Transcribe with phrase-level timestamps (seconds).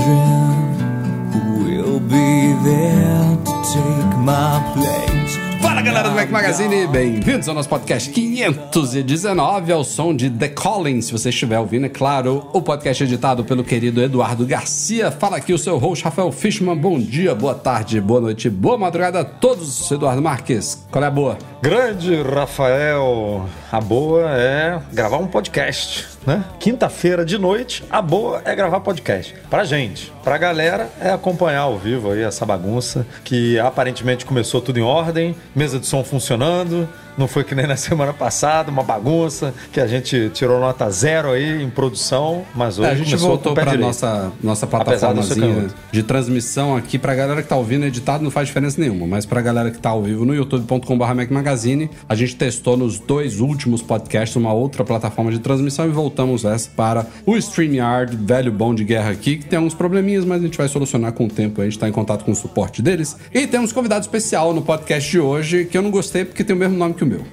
[0.00, 5.38] Who will be there to take my place.
[5.60, 11.00] Fala galera do Mac Magazine, bem-vindos ao nosso podcast 519 ao som de The Calling.
[11.00, 15.10] Se você estiver ouvindo, é claro, o podcast editado pelo querido Eduardo Garcia.
[15.10, 16.76] Fala aqui o seu host Rafael Fishman.
[16.76, 19.90] Bom dia, boa tarde, boa noite, boa madrugada a todos.
[19.90, 21.51] Eduardo Marques, qual é a boa?
[21.62, 26.44] Grande Rafael, a boa é gravar um podcast, né?
[26.58, 29.32] Quinta-feira de noite, a boa é gravar podcast.
[29.48, 34.80] Pra gente, pra galera é acompanhar ao vivo aí essa bagunça que aparentemente começou tudo
[34.80, 39.54] em ordem, mesa de som funcionando, não foi que nem na semana passada, uma bagunça,
[39.72, 43.54] que a gente tirou nota zero aí em produção, mas hoje É, a gente voltou
[43.54, 48.48] para nossa nossa plataformazinha de transmissão aqui pra galera que tá ouvindo editado não faz
[48.48, 52.36] diferença nenhuma, mas pra galera que tá ao vivo no youtube.com.br Mac Magazine, a gente
[52.36, 57.36] testou nos dois últimos podcasts uma outra plataforma de transmissão e voltamos essa para o
[57.36, 61.12] StreamYard, velho bom de guerra aqui, que tem alguns probleminhas, mas a gente vai solucionar
[61.12, 63.16] com o tempo, a gente tá em contato com o suporte deles.
[63.32, 66.58] E temos convidado especial no podcast de hoje, que eu não gostei porque tem o
[66.58, 67.24] mesmo nome que o meu.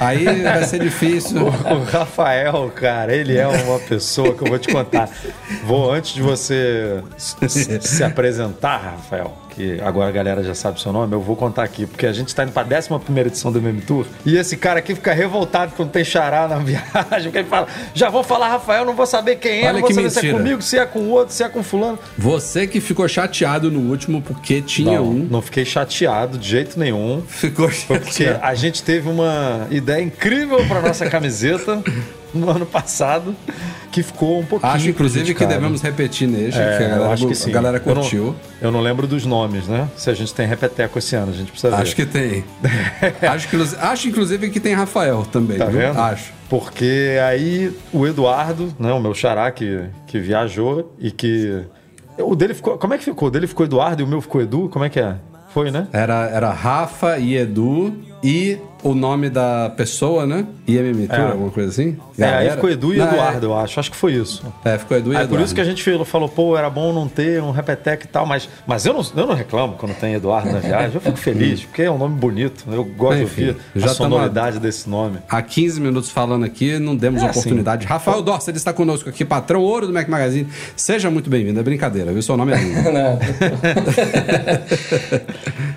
[0.00, 1.46] Aí vai ser difícil.
[1.68, 5.08] O Rafael, cara, ele é uma pessoa que eu vou te contar.
[5.64, 10.92] Vou, antes de você se apresentar, Rafael, que agora a galera já sabe o seu
[10.92, 13.80] nome, eu vou contar aqui, porque a gente tá indo pra 11 edição do MM
[13.80, 17.66] Tour, e esse cara aqui fica revoltado quando tem xará na viagem, porque ele fala,
[17.92, 20.22] já vou falar Rafael, não vou saber quem é, Olha não vou saber se é
[20.22, 20.38] mentira.
[20.42, 21.98] comigo, se é com o outro, se é com fulano.
[22.16, 25.26] Você que ficou chateado no último porque tinha Não, um.
[25.28, 27.22] não fiquei chateado de jeito nenhum.
[27.26, 28.44] Ficou Foi porque chateado.
[28.46, 31.82] a gente teve uma ideia incrível para nossa camiseta
[32.32, 33.34] no ano passado,
[33.90, 34.72] que ficou um pouquinho.
[34.72, 35.54] Acho, inclusive, que prejudicada.
[35.60, 37.50] devemos repetir neste, É, que a galera, acho que sim.
[37.50, 38.36] a galera Eu não- curtiu.
[38.60, 39.88] Eu não, lembro dos nomes, né?
[39.96, 41.82] Se a gente tem repeteco esse ano, a gente precisa ver.
[41.82, 42.44] Acho que tem.
[43.22, 45.58] acho, que, acho, inclusive, que tem Rafael também.
[45.58, 45.80] Tá viu?
[45.80, 45.98] vendo?
[45.98, 46.32] Acho.
[46.48, 51.62] Porque aí o Eduardo, né, o meu xará que, que viajou e que.
[52.18, 52.76] O dele ficou.
[52.78, 53.28] Como é que ficou?
[53.28, 54.68] O dele ficou Eduardo e o meu ficou Edu?
[54.68, 55.14] Como é que é?
[55.50, 55.86] Foi, né?
[55.92, 60.46] Era, era Rafa e Edu e o nome da pessoa, né?
[60.66, 61.22] IMM Tour, É.
[61.32, 61.96] alguma coisa assim?
[62.18, 63.80] É, aí ficou Edu e Não, Eduardo, eu acho.
[63.80, 64.42] Acho que foi isso.
[64.64, 65.36] É, é, ficou Edu e Aí Eduardo.
[65.36, 68.24] por isso que a gente falou, pô, era bom não ter um repetec e tal,
[68.26, 71.64] mas, mas eu, não, eu não reclamo quando tem Eduardo na viagem, eu fico feliz,
[71.64, 75.18] porque é um nome bonito, eu gosto Enfim, de ouvir já a sonoridade desse nome.
[75.28, 77.86] Há 15 minutos falando aqui, não demos É, oportunidade.
[77.86, 80.48] Rafael Dorsa, ele está conosco aqui, patrão ouro do Mac Magazine.
[80.76, 82.22] Seja muito bem-vindo, é brincadeira, viu?
[82.22, 82.78] Seu nome é lindo.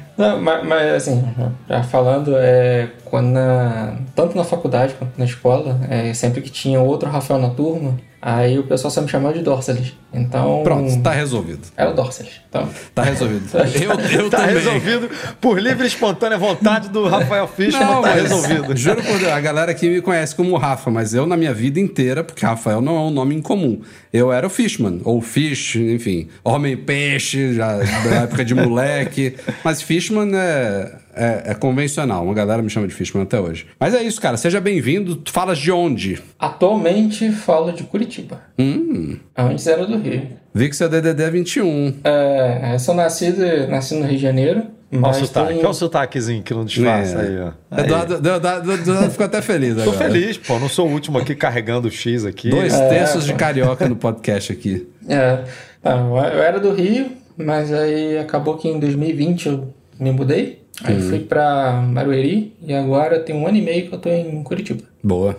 [0.17, 1.23] Não, mas, mas, assim,
[1.67, 6.79] já falando, é, quando na, tanto na faculdade quanto na escola, é, sempre que tinha
[6.79, 9.93] outro Rafael na turma, aí o pessoal só me chamava de Dorceles.
[10.13, 10.61] Então.
[10.63, 11.61] Pronto, tá resolvido.
[11.77, 12.41] Era o Dorceles.
[12.49, 13.45] Então, Tá resolvido.
[13.55, 14.55] Eu, eu Tá também.
[14.55, 15.09] resolvido
[15.39, 18.75] por livre e espontânea vontade do Rafael Fishman, Não, tá mas resolvido.
[18.75, 21.79] Juro por Deus, a galera aqui me conhece como Rafa, mas eu na minha vida
[21.79, 23.81] inteira, porque Rafael não é um nome incomum.
[24.11, 29.35] Eu era o Fishman, ou Fish, enfim, homem-peixe, já da época de moleque.
[29.63, 33.65] Mas Fishman é, é, é convencional, uma galera me chama de Fishman até hoje.
[33.79, 35.15] Mas é isso, cara, seja bem-vindo.
[35.15, 36.19] Tu falas de onde?
[36.39, 38.41] atualmente falo de Curitiba.
[38.57, 40.27] Hum, Antes era do Rio.
[40.53, 41.95] vi que seu DDD é 21.
[42.03, 44.63] É, eu sou nascido, nasci no Rio de Janeiro.
[44.93, 47.21] Olha o sotaque, tem- olha o sotaquezinho que não disfarça É.
[47.27, 47.51] aí, ó.
[47.71, 47.83] Aí.
[47.85, 49.97] Eduardo, Eduardo, Eduardo ficou até feliz Tô agora.
[49.97, 52.49] feliz, pô, não sou o último aqui carregando o X aqui.
[52.49, 54.85] Dois É, terços de carioca no podcast aqui.
[55.07, 55.43] É,
[55.81, 57.07] tá, eu era do Rio,
[57.37, 60.60] mas aí acabou que em 2020 eu me mudei.
[60.83, 61.09] Aí Uhum.
[61.09, 64.83] fui pra Barueri e agora tem um ano e meio que eu tô em Curitiba.
[65.03, 65.35] Boa.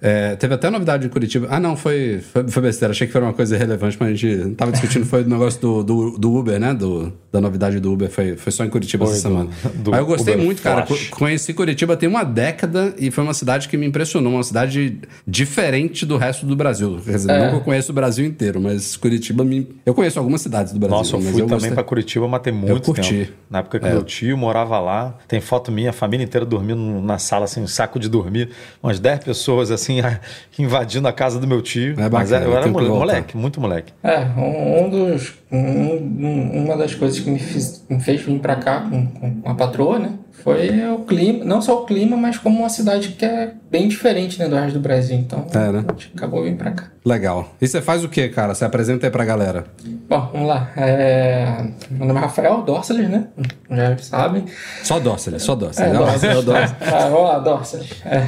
[0.00, 1.46] É, teve até novidade em Curitiba.
[1.50, 2.92] Ah, não, foi, foi, foi besteira.
[2.92, 5.06] Achei que foi uma coisa relevante, mas a gente não tava discutindo.
[5.06, 6.74] Foi o negócio do, do, do Uber, né?
[6.74, 8.10] Do, da novidade do Uber.
[8.10, 9.50] Foi, foi só em Curitiba Foi, essa do- semana.
[9.76, 10.84] do mas eu gostei Uber muito, cara.
[10.86, 11.08] Flash.
[11.08, 14.32] Co- Conheci Curitiba tem uma década e foi uma cidade que me impressionou.
[14.34, 16.98] Uma cidade diferente do resto do Brasil.
[17.04, 17.44] Quer dizer, É.
[17.44, 19.66] nunca eu conheço o Brasil inteiro, mas Curitiba me.
[19.84, 20.96] Eu conheço algumas cidades do Brasil.
[20.96, 23.14] Nossa, eu fui eu também pra Curitiba, mas tem muito curti.
[23.26, 23.32] tempo.
[23.50, 23.90] Na época que É.
[23.92, 27.66] meu tio morava lá, tem foto minha, a família inteira dormindo na sala, assim, um
[27.66, 28.50] saco de dormir.
[28.82, 30.00] Umas 10 pessoas, assim,
[30.58, 31.92] invadindo a casa do meu tio.
[31.92, 33.06] É mas bacana, eu era tem que mole- voltar.
[33.06, 33.92] moleque, muito moleque.
[34.02, 35.34] É, um, dos.
[35.50, 39.48] um- um- uma das coisas que me, fiz- me fez vir pra cá com, com
[39.48, 40.10] a patroa, né?
[40.42, 44.38] Foi o clima, não só o clima, mas como uma cidade que é bem diferente
[44.38, 45.16] né, do resto do Brasil.
[45.16, 45.84] Então, É, né?
[45.88, 46.84] a gente acabou vindo pra cá.
[47.04, 47.48] Legal.
[47.60, 48.54] E você faz o que, cara?
[48.54, 49.64] Você apresenta aí pra galera.
[50.08, 50.70] Bom, vamos lá.
[50.76, 51.66] É...
[51.90, 53.26] Meu nome é Rafael Dorceles, né?
[53.70, 54.44] Já sabem.
[54.82, 55.92] Só Dóceles, só Dóceles.
[55.92, 55.96] É,
[56.42, 56.74] Dorceles.
[56.80, 57.90] Ah, vamos lá, Dorceles.
[58.04, 58.26] É.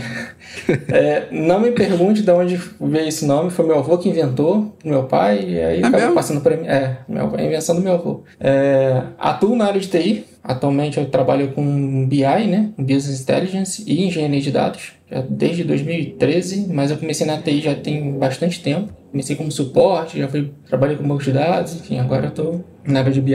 [0.88, 5.04] É, não me pergunte de onde veio esse nome, foi meu avô que inventou, meu
[5.04, 6.14] pai, e aí acabou mesmo?
[6.14, 6.66] passando pra mim.
[6.66, 6.96] É,
[7.36, 8.24] a invenção do meu avô.
[8.40, 12.70] É, atuo na área de TI, atualmente eu trabalho com BI, né?
[12.78, 14.92] Business Intelligence e engenharia de dados,
[15.28, 18.92] desde 2013, mas eu comecei na TI já tem bastante tempo.
[19.10, 23.00] Comecei como suporte, já fui, trabalhei com banco de dados, enfim, agora eu tô na
[23.00, 23.34] área de BI.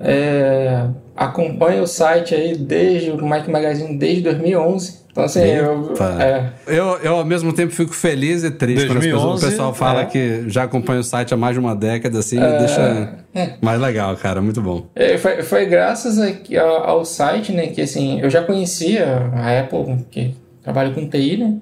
[0.00, 0.86] É,
[1.16, 5.03] acompanho o site aí desde o Mike Magazine desde 2011.
[5.14, 9.04] Então, assim, eu, é, Eu, eu, ao mesmo tempo, fico feliz e triste quando as
[9.04, 10.04] pessoas- 2011, o pessoal fala é.
[10.06, 13.14] que já acompanha o site há mais de uma década, assim, me deixa
[13.62, 14.42] mais legal, cara.
[14.42, 14.86] Muito bom.
[14.92, 19.60] É, foi, foi graças a- ao, ao site, né, que assim, eu já conhecia a
[19.60, 20.34] Apple, que
[20.64, 21.56] trabalha com TI, né,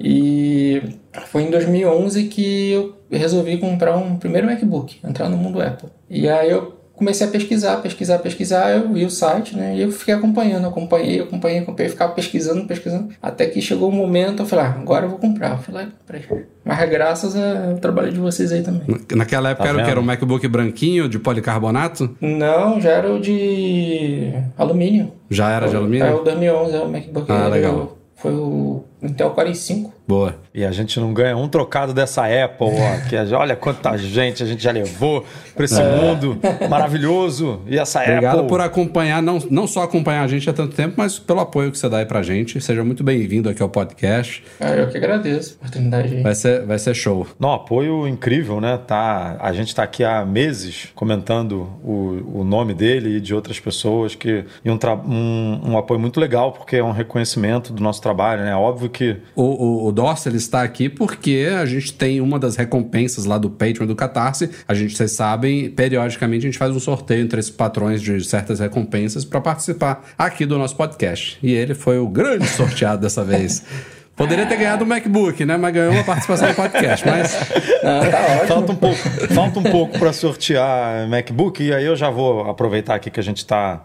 [0.00, 0.82] e
[1.26, 5.88] foi em 2011 que eu resolvi comprar um primeiro MacBook, entrar no mundo Apple.
[6.10, 9.90] E aí eu comecei a pesquisar, pesquisar, pesquisar, eu vi o site, né, e eu
[9.92, 14.64] fiquei acompanhando, acompanhei, acompanhei, acompanhei, ficava pesquisando, pesquisando, até que chegou o momento, eu falei,
[14.66, 15.52] ah, agora eu vou comprar.
[15.52, 16.44] Eu falei, ah, comprei.
[16.64, 18.82] Mas graças ao trabalho de vocês aí também.
[19.14, 19.90] Naquela época Tá era o?
[19.90, 22.14] Era um MacBook branquinho de policarbonato?
[22.20, 25.12] Não, já era o de alumínio.
[25.30, 26.16] Já era de É alumínio?
[26.20, 27.30] o 2011, é o MacBook.
[27.32, 27.96] Ah, legal.
[28.16, 29.90] Foi o Intel Core i5.
[30.08, 30.36] Boa.
[30.54, 33.08] E a gente não ganha um trocado dessa Apple, ó.
[33.08, 35.24] Que a- olha quanta gente a gente já levou
[35.54, 36.38] pra esse mundo
[36.68, 37.60] maravilhoso.
[37.66, 38.48] E essa Obrigado Apple.
[38.48, 41.78] por acompanhar, não, não só acompanhar a gente há tanto tempo, mas pelo apoio que
[41.78, 42.60] você dá aí pra gente.
[42.60, 44.42] Seja muito bem-vindo aqui ao podcast.
[44.60, 46.22] Ah, eu que agradeço a oportunidade aí.
[46.22, 47.26] Vai ser, vai ser show.
[47.38, 48.78] Não, apoio incrível, né?
[48.86, 53.60] Tá, a gente está aqui há meses comentando o, o nome dele e de outras
[53.60, 57.82] pessoas que e um, tra- um, um apoio muito legal porque é um reconhecimento do
[57.82, 58.54] nosso trabalho, né?
[58.56, 62.54] Óbvio que O, o, o Dorsey, ele está aqui porque a gente tem uma das
[62.54, 64.48] recompensas lá do Patreon do Catarse.
[64.68, 68.60] A gente, vocês sabem, periodicamente a gente faz um sorteio entre esses patrões de certas
[68.60, 71.36] recompensas para participar aqui do nosso podcast.
[71.42, 73.64] E ele foi o grande sorteado dessa vez.
[74.18, 75.56] Poderia ter ganhado um MacBook, né?
[75.56, 77.06] Mas ganhou uma participação no podcast.
[77.06, 77.34] Mas
[77.84, 78.46] Ah, tá ótimo.
[78.48, 78.96] Falta um pouco,
[79.34, 83.22] falta um pouco para sortear MacBook e aí eu já vou aproveitar aqui que a
[83.22, 83.84] gente está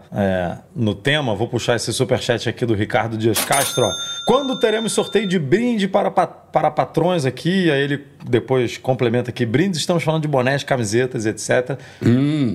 [0.74, 3.84] no tema, vou puxar esse superchat aqui do Ricardo Dias Castro.
[3.84, 3.90] Ó.
[4.26, 7.70] Quando teremos sorteio de brinde para, pa- para patrões aqui?
[7.70, 11.78] Aí ele depois complementa aqui, brindes, estamos falando de bonés, camisetas, etc.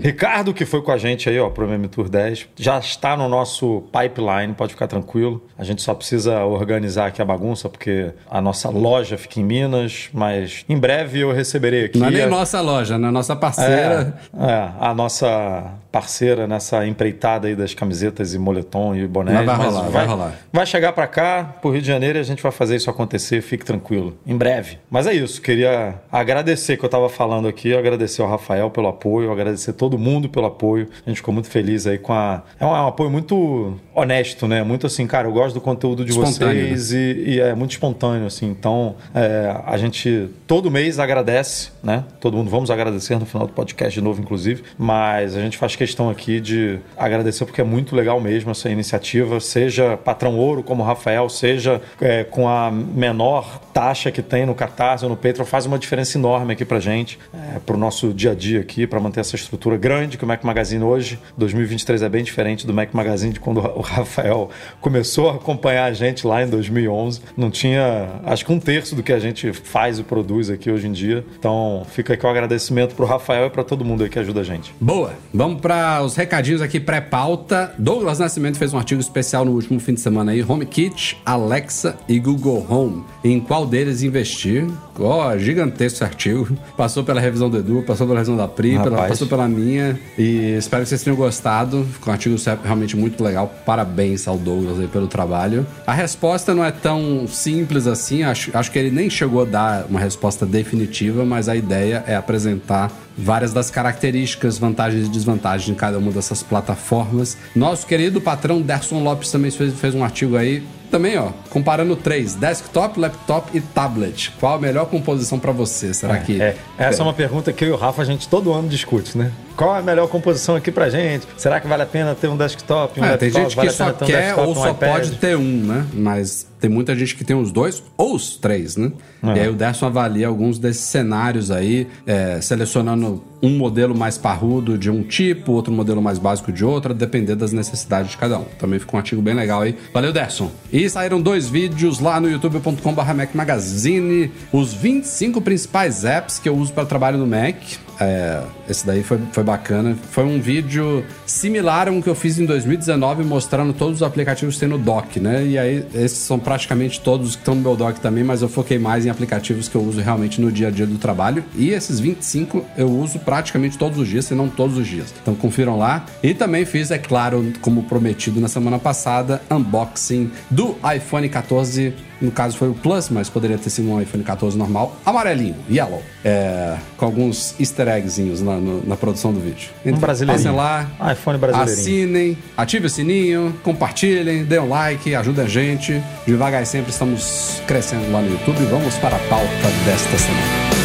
[0.01, 3.29] Ricardo, que foi com a gente aí, ó, pro MM Tour 10, já está no
[3.29, 5.45] nosso pipeline, pode ficar tranquilo.
[5.57, 10.09] A gente só precisa organizar aqui a bagunça, porque a nossa loja fica em Minas,
[10.13, 11.97] mas em breve eu receberei aqui.
[11.97, 13.09] não é nem a- nossa loja, né?
[13.09, 14.13] Nossa parceira.
[14.37, 19.37] é, é, a nossa parceira nessa empreitada aí das camisetas e moletom e bonés.
[19.37, 20.33] Mas vai mas rolar, vai rolar.
[20.53, 23.41] Vai chegar pra cá, pro Rio de Janeiro, e a gente vai fazer isso acontecer,
[23.41, 24.15] fique tranquilo.
[24.25, 24.77] Em breve.
[24.89, 29.31] Mas é isso, queria agradecer que eu tava falando aqui, agradecer ao Rafael pelo apoio,
[29.31, 30.87] agradecer todo mundo pelo apoio.
[31.05, 32.43] A gente ficou muito feliz aí com a.
[32.59, 34.61] É um, é um apoio muito honesto, né?
[34.63, 38.25] Muito assim, cara, eu gosto do conteúdo de Espontâneo, vocês e, e é muito espontâneo,
[38.25, 38.47] assim.
[38.47, 42.03] Então, é, a gente todo mês agradece, né?
[42.19, 44.63] Todo mundo vamos agradecer no final do podcast de novo, inclusive.
[44.77, 49.39] Mas a gente faz questão aqui de agradecer porque é muito legal mesmo essa iniciativa,
[49.39, 54.55] seja patrão ouro como o Rafael, seja é, com a menor taxa que tem no
[54.55, 58.31] Catarse ou no Patreon, faz uma diferença enorme aqui pra gente, é, pro nosso dia
[58.31, 62.09] a dia aqui, para manter essa estrutura grande que o Mac Magazine hoje, 2023 é
[62.09, 64.49] bem diferente do Mac Magazine de quando o Rafael
[64.81, 67.21] começou a acompanhar a gente lá em 2011.
[67.35, 70.87] Não tinha, acho que um terço do que a gente faz e produz aqui hoje
[70.87, 71.25] em dia.
[71.37, 74.43] Então, fica aqui o agradecimento pro Rafael e para todo mundo aí que ajuda a
[74.43, 74.73] gente.
[74.79, 75.13] Boa.
[75.33, 77.73] Vamos para os recadinhos aqui pré-pauta.
[77.77, 80.43] Douglas Nascimento fez um artigo especial no último fim de semana aí.
[80.43, 83.03] HomeKit, Alexa e Google Home.
[83.23, 84.65] Em qual deles investir?
[84.99, 86.47] Ó, gigantesco esse artigo.
[86.75, 89.97] Passou pela revisão do Edu, passou pela revisão da Pri, pela- passou pela minha.
[90.17, 91.85] E espero que vocês tenham gostado.
[91.93, 93.51] Ficou um artigo realmente muito legal.
[93.65, 95.65] Parabéns ao Douglas aí pelo trabalho.
[95.87, 98.23] A resposta não é tão simples assim.
[98.23, 102.15] Acho, acho que ele nem chegou a dar uma resposta definitiva, mas a ideia é
[102.15, 107.37] apresentar várias das características, vantagens e desvantagens de cada uma dessas plataformas.
[107.55, 110.63] Nosso querido patrão Derson Lopes também fez, fez um artigo aí.
[110.89, 114.31] Também, ó, comparando três: desktop, laptop e tablet.
[114.39, 115.93] Qual a melhor composição para você?
[115.93, 116.41] Será que.
[116.41, 119.17] É, essa é uma pergunta que eu e o Rafa a gente todo ano discute,
[119.17, 119.31] né?
[119.59, 121.27] qual é a melhor composição aqui pra gente?
[121.35, 123.43] Será que vale a pena ter um desktop, um É, tem laptop?
[123.43, 124.91] gente vale que pena só um quer desktop, ou um só iPad?
[124.93, 125.85] pode ter um, né?
[125.93, 128.89] Mas tem muita gente que tem os dois ou os três, né?
[129.21, 129.27] É.
[129.27, 134.77] E aí o Derson avalia alguns desses cenários aí, é, selecionando um modelo mais parrudo
[134.77, 138.37] de um tipo, outro modelo mais básico de outro, a depender das necessidades de cada
[138.37, 138.45] um.
[138.57, 139.77] Também ficou um artigo bem legal aí.
[139.93, 140.51] Valeu, Derson.
[140.71, 146.55] E saíram dois vídeos lá no youtube.com.br Mac Magazine, os 25 principais apps que eu
[146.55, 147.55] uso para trabalho no Mac.
[147.99, 149.95] É, esse daí foi, foi bacana.
[150.11, 154.55] Foi um vídeo similar a um que eu fiz em 2019, mostrando todos os aplicativos
[154.55, 155.45] que tem no dock, né?
[155.45, 158.79] E aí, esses são praticamente todos que estão no meu dock também, mas eu foquei
[158.79, 161.43] mais em aplicativos que eu uso realmente no dia a dia do trabalho.
[161.55, 165.13] E esses 25 eu uso praticamente todos os dias, se não todos os dias.
[165.21, 166.05] Então confiram lá.
[166.23, 172.31] E também fiz, é claro, como prometido na semana passada, unboxing do iPhone 14 no
[172.31, 176.75] caso foi o Plus, mas poderia ter sido um iPhone 14 normal, amarelinho, yellow, é,
[176.97, 179.69] com alguns easter eggzinhos na, no- na produção do vídeo.
[179.85, 180.53] Um brasileirinho.
[180.53, 181.79] Passem lá, iPhone brasileirinho.
[181.81, 186.01] assinem, ative o sininho, compartilhem, dê um like, ajudem a gente.
[186.27, 188.57] Devagar e sempre estamos crescendo lá no YouTube.
[188.65, 189.45] Vamos para a pauta
[189.85, 190.78] desta semana.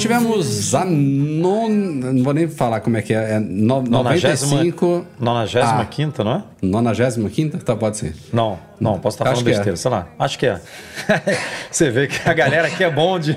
[0.00, 1.68] Tivemos a non...
[1.68, 3.34] Não vou nem falar como é que é.
[3.34, 3.82] É no...
[3.82, 5.06] 95...
[5.18, 6.44] 95 não é?
[6.62, 7.58] 95?
[7.58, 8.14] Tá, pode ser.
[8.32, 9.50] Não, não, posso estar Acho falando é.
[9.50, 10.08] besteira, sei lá.
[10.18, 10.60] Acho que é.
[11.70, 13.36] Você vê que a galera aqui é bom de.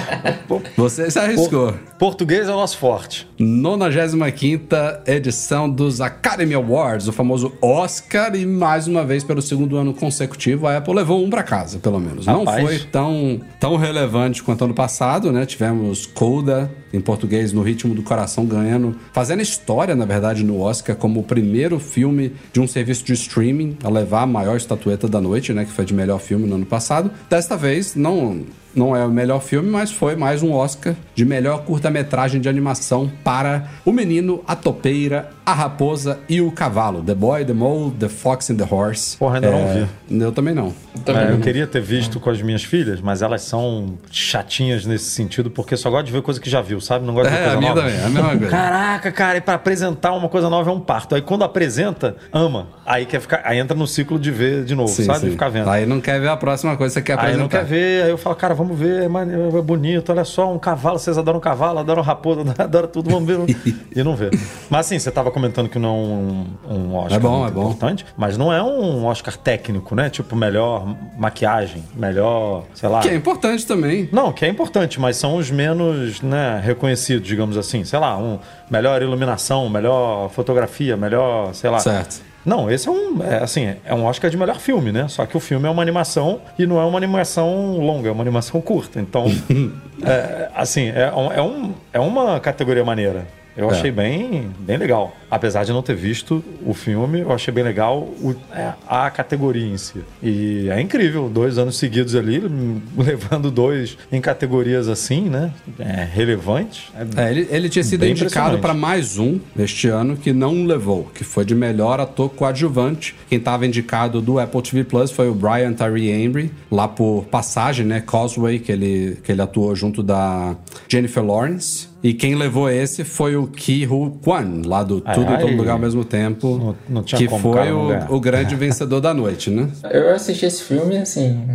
[0.76, 1.74] Você se arriscou.
[1.98, 3.28] Português é o nosso forte.
[3.38, 4.66] 95
[5.06, 10.66] edição dos Academy Awards, o famoso Oscar, e mais uma vez, pelo segundo ano consecutivo,
[10.66, 12.26] a Apple levou um pra casa, pelo menos.
[12.26, 12.64] Não Rapaz.
[12.64, 15.44] foi tão, tão relevante quanto ano passado, né?
[15.46, 15.79] Tivemos
[16.14, 21.20] Coda, em português, no ritmo do coração, ganhando, fazendo história, na verdade, no Oscar, como
[21.20, 25.52] o primeiro filme de um serviço de streaming a levar a maior estatueta da noite,
[25.52, 25.64] né?
[25.64, 27.10] Que foi de melhor filme no ano passado.
[27.28, 28.40] Desta vez, não.
[28.72, 33.10] Não é o melhor filme, mas foi mais um Oscar de melhor curta-metragem de animação
[33.24, 37.02] para O Menino, a Topeira, a Raposa e o Cavalo.
[37.02, 39.16] The Boy, The Mole, The Fox and the Horse.
[39.16, 40.22] Porra, ainda não vi.
[40.22, 40.72] Eu também não.
[41.04, 41.40] Também É, eu não.
[41.40, 45.90] queria ter visto com as minhas filhas, mas elas são chatinhas nesse sentido, porque só
[45.90, 47.04] gosto de ver coisa que já viu, sabe?
[47.06, 47.82] Não gosto de É, coisa a minha nova.
[47.86, 48.48] também, é a mesma coisa.
[48.48, 51.14] Caraca, cara, e pra apresentar uma coisa nova é um parto.
[51.14, 52.68] Aí quando apresenta, ama.
[52.86, 55.18] Aí quer ficar, aí entra no ciclo de ver de novo, Sim, sabe?
[55.20, 55.26] sim.
[55.26, 55.68] De ficar vendo.
[55.70, 57.42] Aí não quer ver a próxima coisa que você quer Aí apresentar.
[57.42, 60.52] não quer ver, aí eu falo, cara, vamos ver, é, maneiro, é bonito, olha só,
[60.52, 63.56] um cavalo, vocês adoram cavalo, adoram raposa, adoram tudo, vamos ver.
[63.94, 64.30] e não vê.
[64.68, 67.60] Mas assim, você tava comentando que não é um, um Oscar É bom, é bom.
[67.62, 70.10] importante, mas não é um Oscar técnico, né?
[70.10, 70.86] Tipo, melhor
[71.18, 73.00] maquiagem, melhor, sei lá.
[73.00, 74.08] Que é importante também.
[74.12, 77.84] Não, que é importante, mas são os menos né, reconhecidos, digamos assim.
[77.84, 78.38] Sei lá, um
[78.70, 81.78] melhor iluminação, melhor fotografia, melhor, sei lá.
[81.78, 82.22] Certo.
[82.44, 85.08] Não, esse é um, é, assim, é um Oscar de melhor filme, né?
[85.08, 88.22] Só que o filme é uma animação e não é uma animação longa, é uma
[88.22, 88.98] animação curta.
[88.98, 89.26] Então,
[90.02, 93.26] é, assim, é, é, um, é uma categoria maneira.
[93.60, 93.74] Eu É.
[93.74, 95.14] achei bem, bem legal.
[95.30, 99.66] Apesar de não ter visto o filme, eu achei bem legal o- é, a categoria
[99.66, 100.00] em si.
[100.22, 102.40] E é incrível, dois anos seguidos ali,
[102.96, 105.52] levando dois em categorias assim, né?
[105.78, 106.90] É, relevantes.
[107.16, 111.10] É, É, ele, ele tinha sido indicado para mais um este ano que não levou,
[111.14, 113.14] que foi de melhor ator coadjuvante.
[113.28, 117.84] Quem estava indicado do Apple TV Plus foi o Brian Tyree Embry, lá por Passagem,
[117.84, 118.00] né?
[118.00, 120.56] Causeway, que ele, que ele atuou junto da
[120.88, 121.89] Jennifer Lawrence.
[122.02, 125.56] E quem levou esse foi o Ki Hu Kwan, lá do Ai, Tudo em Todo.
[125.56, 126.56] Lugar ao mesmo tempo.
[126.58, 129.68] Não- não tinha que foi o, o grande vencedor da noite, né?
[129.90, 131.46] Eu assisti esse filme, assim,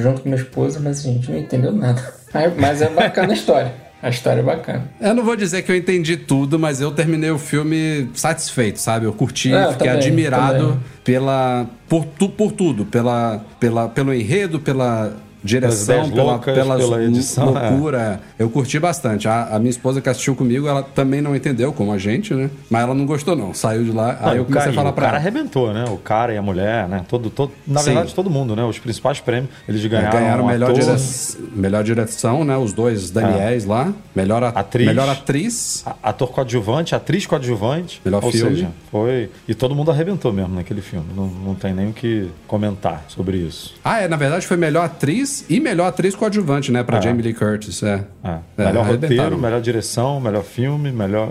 [0.00, 2.02] junto com minha esposa, mas a gente não entendeu nada.
[2.32, 3.72] Mas- Mas é bacana a história.
[4.02, 4.90] A história é bacana.
[5.00, 9.06] Eu não vou dizer que eu entendi tudo, mas eu terminei o filme satisfeito, sabe?
[9.06, 10.78] Eu curti, É, eu fiquei também, admirado também.
[11.04, 17.02] pela por, tu, por tudo, pela, pela pelo enredo, pela direção, pela, loucas, pela, pela
[17.04, 17.70] edição, é.
[17.70, 18.20] loucura.
[18.38, 19.28] Eu curti bastante.
[19.28, 22.50] A, a minha esposa que assistiu comigo, ela também não entendeu, como a gente, né?
[22.70, 23.52] Mas ela não gostou não.
[23.54, 25.22] Saiu de lá, aí eu o comecei cara, a falar o pra cara ela.
[25.22, 25.84] arrebentou, né?
[25.88, 27.04] O cara e a mulher, né?
[27.08, 27.86] Todo, todo, na Sim.
[27.86, 28.64] verdade, todo mundo, né?
[28.64, 31.50] Os principais prêmios, eles ganharam, Ganharam um melhor, ator, dire...
[31.54, 32.56] melhor direção, né?
[32.56, 33.92] Os dois Daniels lá.
[34.14, 34.86] Melhor a- Atriz.
[34.86, 35.84] Melhor atriz.
[36.02, 38.00] ator coadjuvante, atriz coadjuvante.
[38.04, 38.50] Melhor Ou filme.
[38.56, 39.30] seja, foi...
[39.48, 41.06] E todo mundo arrebentou mesmo naquele filme.
[41.16, 43.74] Não, não tem nem o que comentar sobre isso.
[43.84, 46.82] Ah, é, na verdade foi melhor atriz e melhor atriz coadjuvante, né?
[46.82, 47.02] Pra É.
[47.02, 48.04] Jamie Lee Curtis, é.
[48.24, 48.38] É.
[48.58, 51.28] É, melhor roteiro, melhor direção, melhor filme, melhor...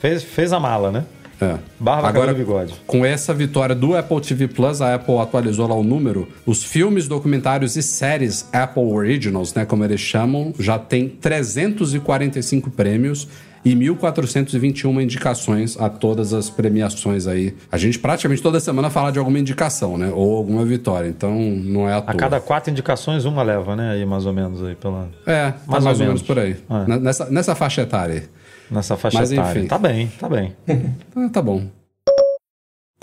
[0.00, 1.04] Fez, fez a mala, né?
[1.40, 1.56] É.
[1.80, 2.74] Barba, Agora, e bigode.
[2.86, 6.28] com essa vitória do Apple TV Plus, a Apple atualizou lá o número.
[6.46, 13.28] Os filmes, documentários e séries Apple Originals, né, como eles chamam, já tem 345 prêmios
[13.64, 17.54] e 1.421 indicações a todas as premiações aí.
[17.70, 20.10] A gente praticamente toda semana fala de alguma indicação, né?
[20.14, 21.08] Ou alguma vitória.
[21.08, 22.14] Então não é à A toa.
[22.14, 23.92] cada quatro indicações, uma leva, né?
[23.92, 25.08] Aí mais ou menos aí pela.
[25.26, 26.56] É, tá mais, Mais ou, ou menos por aí.
[26.68, 26.98] É.
[26.98, 28.22] Nessa, nessa faixa etária aí.
[28.70, 29.58] Nessa faixa Mas, etária.
[29.58, 29.68] enfim.
[29.68, 30.54] Tá bem, tá bem.
[31.16, 31.64] Ah, tá bom.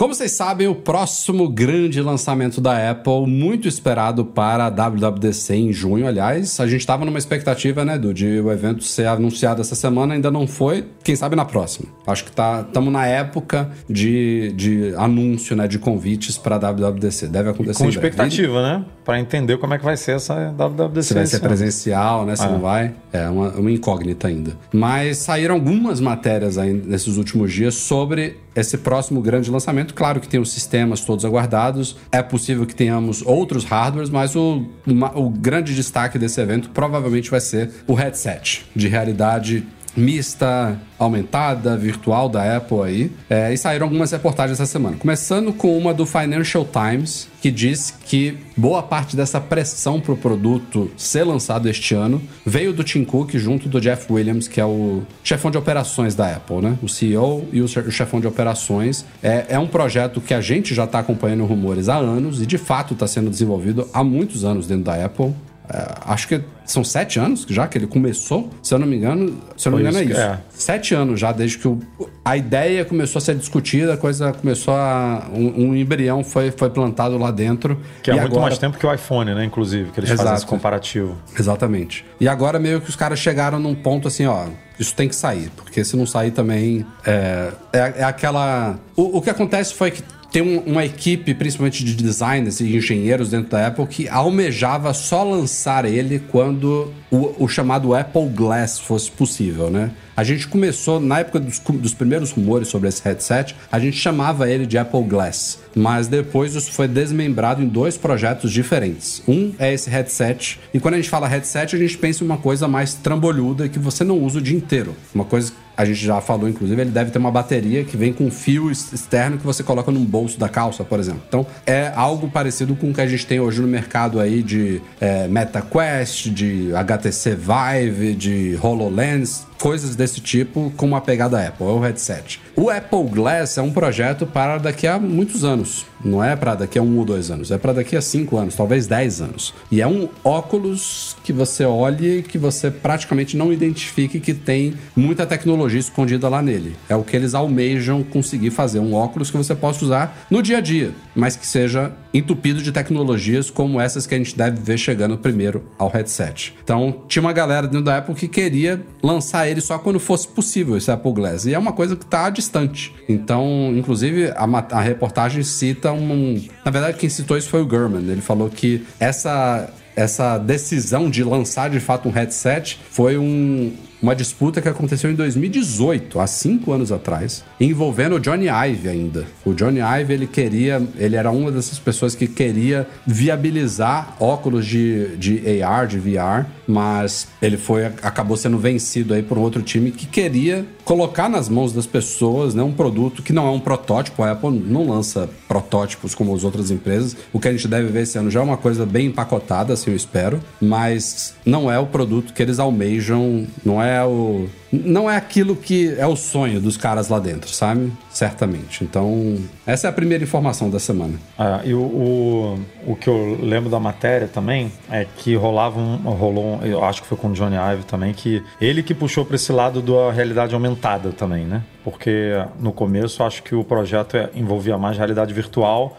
[0.02, 5.72] Como vocês sabem, o próximo grande lançamento da Apple, muito esperado para a WWDC em
[5.72, 9.76] junho, aliás, a gente estava numa expectativa, né, Edu, de o evento ser anunciado essa
[9.76, 11.86] semana, ainda não foi, quem sabe na próxima.
[12.04, 17.28] Acho que tá, estamos na época de, de anúncio, né, de convites para a WWDC.
[17.28, 18.08] Deve acontecer Com em breve.
[18.08, 18.84] expectativa, né?
[19.04, 21.02] Pra entender como é que vai ser essa WWDC.
[21.08, 22.36] Se vai ser presencial, né?
[22.36, 22.48] Se Ah.
[22.48, 22.94] não vai.
[23.12, 24.52] É uma, uma incógnita ainda.
[24.72, 29.92] Mas saíram algumas matérias aí nesses últimos dias sobre esse próximo grande lançamento.
[29.94, 31.96] Claro que tem os sistemas todos aguardados.
[32.12, 37.30] É possível que tenhamos outros hardwares, mas o, uma- o grande destaque desse evento provavelmente
[37.30, 43.12] vai ser o headset de realidade mista, aumentada, virtual da Apple aí.
[43.28, 44.96] É, e saíram algumas reportagens essa semana.
[44.96, 50.16] Começando com uma do Financial Times, que diz que boa parte dessa pressão para o
[50.16, 54.64] produto ser lançado este ano veio do Tim Cook junto do Jeff Williams, que é
[54.64, 56.78] o chefão de operações da Apple, né?
[56.82, 59.04] O CEO e o che- o chefão de operações.
[59.22, 62.58] É, é um projeto que a gente já está acompanhando rumores há anos e de
[62.58, 65.34] fato está sendo desenvolvido há muitos anos dentro da Apple.
[65.68, 69.36] É, acho que são sete anos já que ele começou, se eu não me engano.
[69.56, 70.20] Se eu não me engano, é isso isso.
[70.20, 70.38] que- é.
[70.50, 71.78] Sete anos já, desde que o-
[72.24, 75.26] a ideia começou a ser discutida, a coisa começou a.
[75.32, 77.80] Um, um embrião foi, foi plantado lá dentro.
[78.02, 79.44] Que é muito agora- mais tempo que o iPhone, né?
[79.44, 80.22] Inclusive, que eles Exato.
[80.28, 81.16] fazem esse comparativo.
[81.38, 82.04] Exatamente.
[82.20, 84.44] E agora meio que os caras chegaram num ponto assim, ó.
[84.78, 86.84] Isso tem que sair, porque se não sair também.
[87.06, 88.76] É, é, é aquela.
[88.96, 90.02] O, o que acontece foi que
[90.32, 95.22] tem um- uma equipe, principalmente de designers e engenheiros dentro da Apple, que almejava só
[95.22, 99.90] lançar ele quando o, o chamado Apple Glass fosse possível, né?
[100.14, 104.48] A gente começou, na época dos, dos primeiros rumores sobre esse headset, a gente chamava
[104.48, 105.58] ele de Apple Glass.
[105.74, 109.22] Mas depois isso foi desmembrado em dois projetos diferentes.
[109.26, 112.36] Um é esse headset, e quando a gente fala headset, a gente pensa em uma
[112.36, 114.94] coisa mais trambolhuda que você não usa o dia inteiro.
[115.14, 118.30] Uma coisa a gente já falou, inclusive, ele deve ter uma bateria que vem com
[118.30, 121.22] fio ex- externo que você coloca num bolso da calça, por exemplo.
[121.28, 124.80] Então, é algo parecido com o que a gente tem hoje no mercado aí de
[125.00, 131.70] é, MetaQuest, de HTC Vive, de HoloLens, coisas desse tipo com uma pegada Apple, é
[131.70, 132.40] o headset.
[132.56, 135.86] O Apple Glass é um projeto para daqui a muitos anos.
[136.04, 138.56] Não é para daqui a um ou dois anos, é para daqui a cinco anos,
[138.56, 139.54] talvez dez anos.
[139.70, 145.24] E é um óculos que você olhe que você praticamente não identifique que tem muita
[145.24, 146.74] tecnologia escondida lá nele.
[146.88, 150.58] É o que eles almejam conseguir fazer, um óculos que você possa usar no dia
[150.58, 154.78] a dia, mas que seja entupido de tecnologias como essas que a gente deve ver
[154.78, 156.54] chegando primeiro ao headset.
[156.62, 160.76] Então, tinha uma galera dentro da Apple que queria lançar ele só quando fosse possível
[160.76, 161.46] esse Apple Glass.
[161.46, 162.94] E é uma coisa que está distante.
[163.08, 166.42] Então, inclusive, a, a reportagem cita um.
[166.64, 168.10] Na verdade, quem citou isso foi o Gurman.
[168.10, 173.72] Ele falou que essa, essa decisão de lançar de fato um headset foi um.
[174.02, 179.24] Uma disputa que aconteceu em 2018, há cinco anos atrás, envolvendo o Johnny Ive ainda.
[179.44, 185.16] O Johnny Ive, ele queria, ele era uma dessas pessoas que queria viabilizar óculos de,
[185.16, 189.90] de AR, de VR, mas ele foi acabou sendo vencido aí por um outro time
[189.90, 194.22] que queria colocar nas mãos das pessoas né, um produto que não é um protótipo.
[194.22, 197.16] A Apple não lança protótipos como as outras empresas.
[197.32, 199.90] O que a gente deve ver esse ano já é uma coisa bem empacotada, assim
[199.90, 205.16] eu espero, mas não é o produto que eles almejam, não é o não é
[205.16, 207.92] aquilo que é o sonho dos caras lá dentro, sabe?
[208.10, 208.82] Certamente.
[208.84, 211.14] Então, essa é a primeira informação da semana.
[211.38, 215.96] Ah, e o, o, o que eu lembro da matéria também é que rolava um.
[215.96, 219.24] Rolou, um- eu acho que foi com o Johnny Ive também, que ele que puxou
[219.24, 221.62] para esse lado da realidade aumentada também, né?
[221.84, 222.30] Porque
[222.60, 225.96] no começo eu acho que o projeto é- envolvia mais realidade virtual.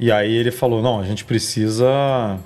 [0.00, 1.86] E aí ele falou: não, a gente precisa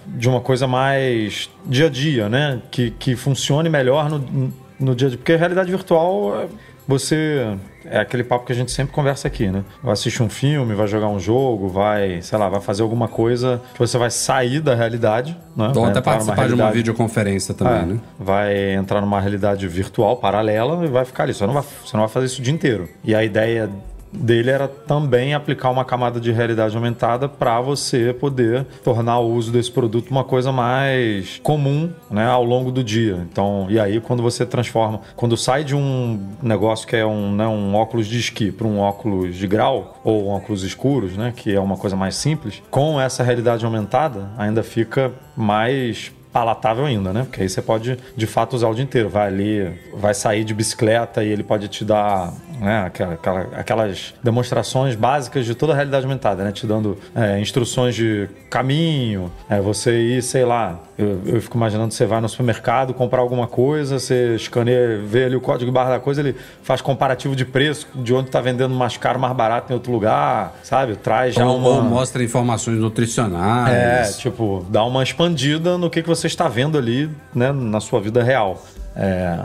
[0.06, 2.60] de uma coisa mais dia a dia, né?
[2.70, 4.52] Que, que funcione melhor no,
[4.82, 5.18] no dia a dia.
[5.18, 6.48] Porque a realidade virtual.
[6.86, 7.56] Você.
[7.84, 9.64] É aquele papo que a gente sempre conversa aqui, né?
[9.82, 13.60] Vai assistir um filme, vai jogar um jogo, vai, sei lá, vai fazer alguma coisa
[13.72, 15.72] que você vai sair da realidade, né?
[15.74, 18.00] Ou até participar de uma videoconferência também, é, né?
[18.18, 21.34] Vai entrar numa realidade virtual paralela e vai ficar ali.
[21.34, 22.88] Você não vai, você não vai fazer isso o dia inteiro.
[23.04, 23.68] E a ideia
[24.12, 29.50] dele era também aplicar uma camada de realidade aumentada para você poder tornar o uso
[29.50, 33.26] desse produto uma coisa mais comum né, ao longo do dia.
[33.30, 37.46] Então, e aí quando você transforma, quando sai de um negócio que é um, né,
[37.46, 41.54] um óculos de esqui para um óculos de grau ou um óculos escuros, né, que
[41.54, 47.24] é uma coisa mais simples, com essa realidade aumentada ainda fica mais palatável ainda, né?
[47.24, 49.08] Porque aí você pode de fato usar o dia inteiro.
[49.08, 52.84] Vai ali, vai sair de bicicleta e ele pode te dar né?
[52.86, 56.52] Aquela, aquela, aquelas demonstrações básicas de toda a realidade aumentada, né?
[56.52, 61.92] Te dando é, instruções de caminho, é, você ir, sei lá, eu, eu, fico imaginando
[61.92, 66.00] você vai no supermercado comprar alguma coisa, você escaneia, vê ali o código barra da
[66.00, 69.74] coisa, ele faz comparativo de preço de onde está vendendo mais caro, mais barato em
[69.74, 70.96] outro lugar, sabe?
[70.96, 71.68] Traz já ou, uma...
[71.68, 73.74] Ou mostra informações nutricionais.
[73.74, 78.00] É, tipo, dá uma expandida no que, que você está vendo ali, né, na sua
[78.00, 78.62] vida real.
[78.94, 79.38] É,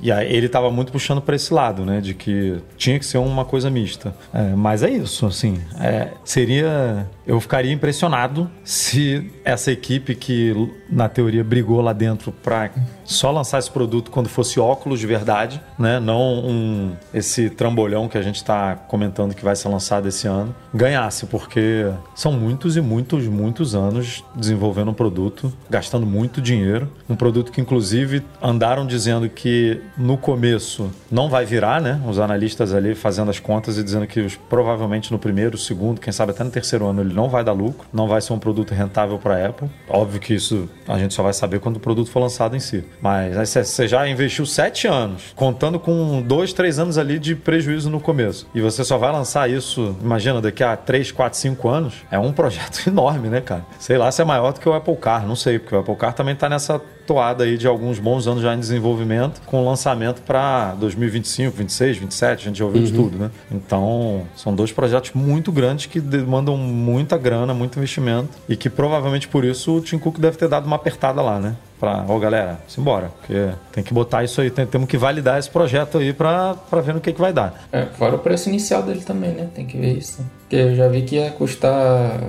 [0.00, 2.00] e aí ele estava muito puxando para esse lado, né?
[2.00, 4.14] De que tinha que ser uma coisa mista.
[4.32, 5.60] É, mas é isso, assim.
[5.80, 7.06] É, seria.
[7.26, 10.54] Eu ficaria impressionado se essa equipe que,
[10.90, 12.70] na teoria, brigou lá dentro para
[13.04, 15.98] só lançar esse produto quando fosse óculos de verdade, né?
[15.98, 20.54] Não um, esse trambolhão que a gente está comentando que vai ser lançado esse ano,
[20.72, 26.90] ganhasse, porque são muitos e muitos, muitos anos desenvolvendo um produto, gastando muito dinheiro.
[27.08, 32.02] Um produto que, inclusive, andaram dizendo que no começo não vai virar, né?
[32.06, 36.32] Os analistas ali fazendo as contas e dizendo que provavelmente no primeiro, segundo, quem sabe
[36.32, 39.18] até no terceiro ano ele não vai dar lucro, não vai ser um produto rentável
[39.18, 39.70] para a Apple.
[39.88, 42.84] Óbvio que isso a gente só vai saber quando o produto for lançado em si.
[43.00, 48.00] Mas você já investiu sete anos, contando com dois, três anos ali de prejuízo no
[48.00, 48.46] começo.
[48.54, 51.94] E você só vai lançar isso, imagina, daqui a três, quatro, cinco anos.
[52.10, 53.64] É um projeto enorme, né, cara?
[53.78, 55.96] Sei lá se é maior do que o Apple Car, não sei, porque o Apple
[55.96, 60.22] Car também tá nessa toada aí de alguns bons anos já em desenvolvimento, com lançamento
[60.22, 62.86] para 2025, 26, 27, a gente já ouviu uhum.
[62.86, 63.30] de tudo, né?
[63.50, 69.28] Então, são dois projetos muito grandes que demandam muita grana, muito investimento e que provavelmente
[69.28, 71.56] por isso o Tim Cook deve ter dado uma apertada lá, né?
[71.78, 75.50] Pra, ó, galera, simbora, porque tem que botar isso aí, tem, temos que validar esse
[75.50, 77.66] projeto aí para ver no que, que vai dar.
[77.70, 79.48] É, fora o preço inicial dele também, né?
[79.54, 80.24] Tem que ver isso.
[80.40, 82.20] Porque eu já vi que ia custar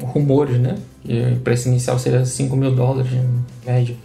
[0.00, 0.76] rumores, né?
[1.02, 3.96] Que o preço inicial seria 5 mil dólares em média.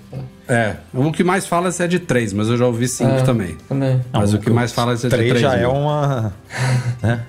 [0.48, 3.56] É, o que mais fala é de 3, mas eu já ouvi 5 é, também.
[3.70, 4.02] também.
[4.12, 5.30] Mas Não, o que mais fala é de 3.
[5.30, 6.34] 3 já é uma.
[7.02, 7.24] né?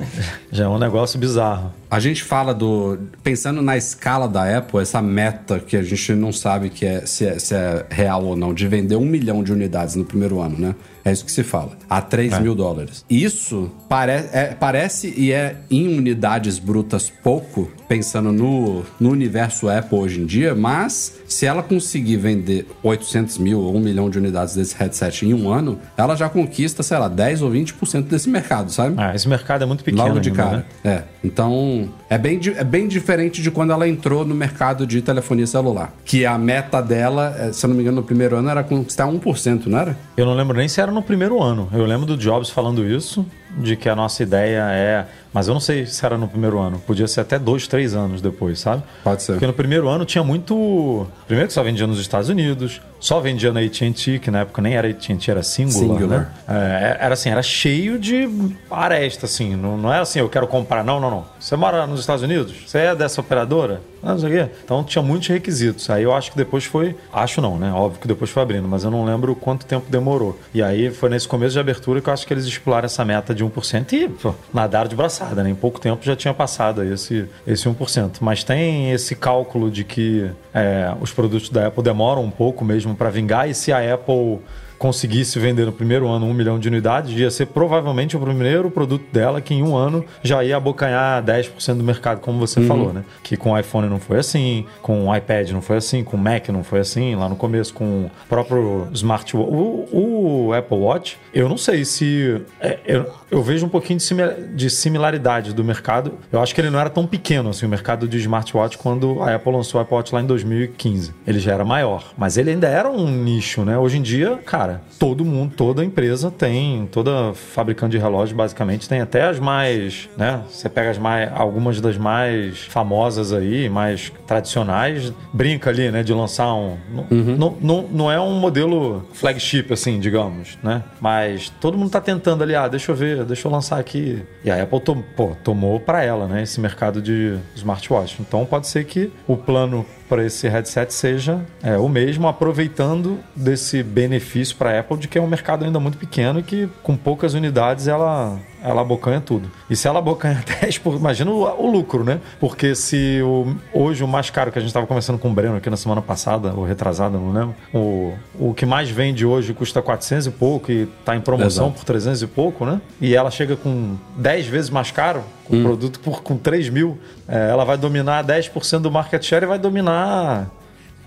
[0.50, 1.72] Já é um negócio bizarro.
[1.92, 2.98] A gente fala do.
[3.22, 7.26] Pensando na escala da Apple, essa meta que a gente não sabe que é, se,
[7.26, 10.56] é, se é real ou não, de vender um milhão de unidades no primeiro ano,
[10.58, 10.74] né?
[11.04, 11.72] É isso que se fala.
[11.90, 12.40] A 3 é.
[12.40, 13.04] mil dólares.
[13.10, 19.98] Isso pare é, parece e é em unidades brutas pouco, pensando no, no universo Apple
[19.98, 24.54] hoje em dia, mas se ela conseguir vender 800 mil ou 1 milhão de unidades
[24.54, 28.70] desse headset em um ano, ela já conquista, sei lá, 10 ou 20% desse mercado,
[28.70, 28.94] sabe?
[28.96, 30.06] Ah, esse mercado é muito pequeno.
[30.06, 30.66] Logo de ainda, cara.
[30.84, 30.92] Né?
[30.92, 31.02] É.
[31.24, 35.92] Então, é bem, é bem diferente de quando ela entrou no mercado de telefonia celular.
[36.04, 39.06] Que a meta dela, é, se eu não me engano, no primeiro ano era conquistar
[39.06, 39.96] 1%, não era?
[40.16, 41.68] Eu não lembro nem se era no primeiro ano.
[41.72, 43.26] Eu lembro do Jobs falando isso,
[43.58, 45.06] de que a nossa ideia é.
[45.32, 46.78] Mas eu não sei se era no primeiro ano.
[46.78, 48.82] Podia ser até dois, três anos depois, sabe?
[49.02, 49.32] Pode ser.
[49.32, 51.06] Porque no primeiro ano tinha muito.
[51.26, 54.76] Primeiro que só vendia nos Estados Unidos, só vendia na AT&T, que na época nem
[54.76, 56.20] era AT&T, era Singular, Singular.
[56.20, 56.96] né?
[57.00, 58.28] É, era assim, era cheio de
[58.70, 59.56] aresta, assim.
[59.56, 60.84] Não, não era assim, eu quero comprar.
[60.84, 61.24] Não, não, não.
[61.40, 62.54] Você mora nos Estados Unidos?
[62.64, 63.80] Você é dessa operadora?
[64.02, 64.52] não sei o quê.
[64.64, 65.88] Então tinha muitos requisitos.
[65.88, 66.96] Aí eu acho que depois foi.
[67.12, 67.72] Acho não, né?
[67.72, 70.38] Óbvio que depois foi abrindo, mas eu não lembro quanto tempo demorou.
[70.52, 73.34] E aí foi nesse começo de abertura que eu acho que eles exploraram essa meta
[73.34, 75.50] de 1% e pô, nadaram de braçada, né?
[75.50, 78.16] Em pouco tempo já tinha passado esse, esse 1%.
[78.20, 82.91] Mas tem esse cálculo de que é, os produtos da Apple demoram um pouco mesmo
[82.94, 84.40] para vingar e se a Apple
[84.82, 89.04] conseguisse vender no primeiro ano um milhão de unidades, ia ser provavelmente o primeiro produto
[89.12, 92.66] dela que em um ano já ia abocanhar 10% do mercado, como você uhum.
[92.66, 93.04] falou, né?
[93.22, 96.20] Que com o iPhone não foi assim, com o iPad não foi assim, com o
[96.20, 99.36] Mac não foi assim, lá no começo, com o próprio smartwatch.
[99.36, 102.42] O, o Apple Watch, eu não sei se.
[102.60, 106.14] É, eu, eu, vejo um pouquinho de, de similaridade do mercado.
[106.32, 109.32] Eu acho que ele não era tão pequeno assim, o mercado de smartwatch, quando a
[109.32, 111.14] Apple lançou o Apple Watch lá em 2015.
[111.24, 113.78] Ele já era maior, mas ele ainda era um nicho, né?
[113.78, 118.88] Hoje em dia, cara cara, todo mundo, toda empresa tem, toda fabricante de relógio basicamente
[118.88, 120.42] tem até as mais, né?
[120.48, 126.12] Você pega as mais, algumas das mais famosas aí, mais tradicionais, brinca ali, né, de
[126.12, 126.76] lançar um,
[127.10, 127.36] uhum.
[127.36, 130.82] não, não, não é um modelo flagship assim, digamos, né?
[131.00, 134.22] Mas todo mundo tá tentando ali, ah, deixa eu ver, deixa eu lançar aqui.
[134.44, 138.16] E a Apple tom, pô, tomou para ela, né, esse mercado de smartwatch.
[138.20, 143.82] Então pode ser que o plano para esse headset seja é, o mesmo, aproveitando desse
[143.82, 146.94] benefício para a Apple de que é um mercado ainda muito pequeno e que com
[146.94, 149.50] poucas unidades ela ela abocanha tudo.
[149.68, 150.94] E se ela abocanha 10 por.
[150.94, 152.20] Imagina o, o lucro, né?
[152.38, 155.56] Porque se o, hoje o mais caro que a gente estava conversando com o Breno
[155.56, 159.82] aqui na semana passada, ou retrasada, não lembro, o, o que mais vende hoje custa
[159.82, 161.78] 400 e pouco e está em promoção Exato.
[161.80, 162.80] por 300 e pouco, né?
[163.00, 166.98] E ela chega com 10 vezes mais caro, com o produto por, com 3 mil,
[167.28, 170.50] é, ela vai dominar 10% do market share e vai dominar.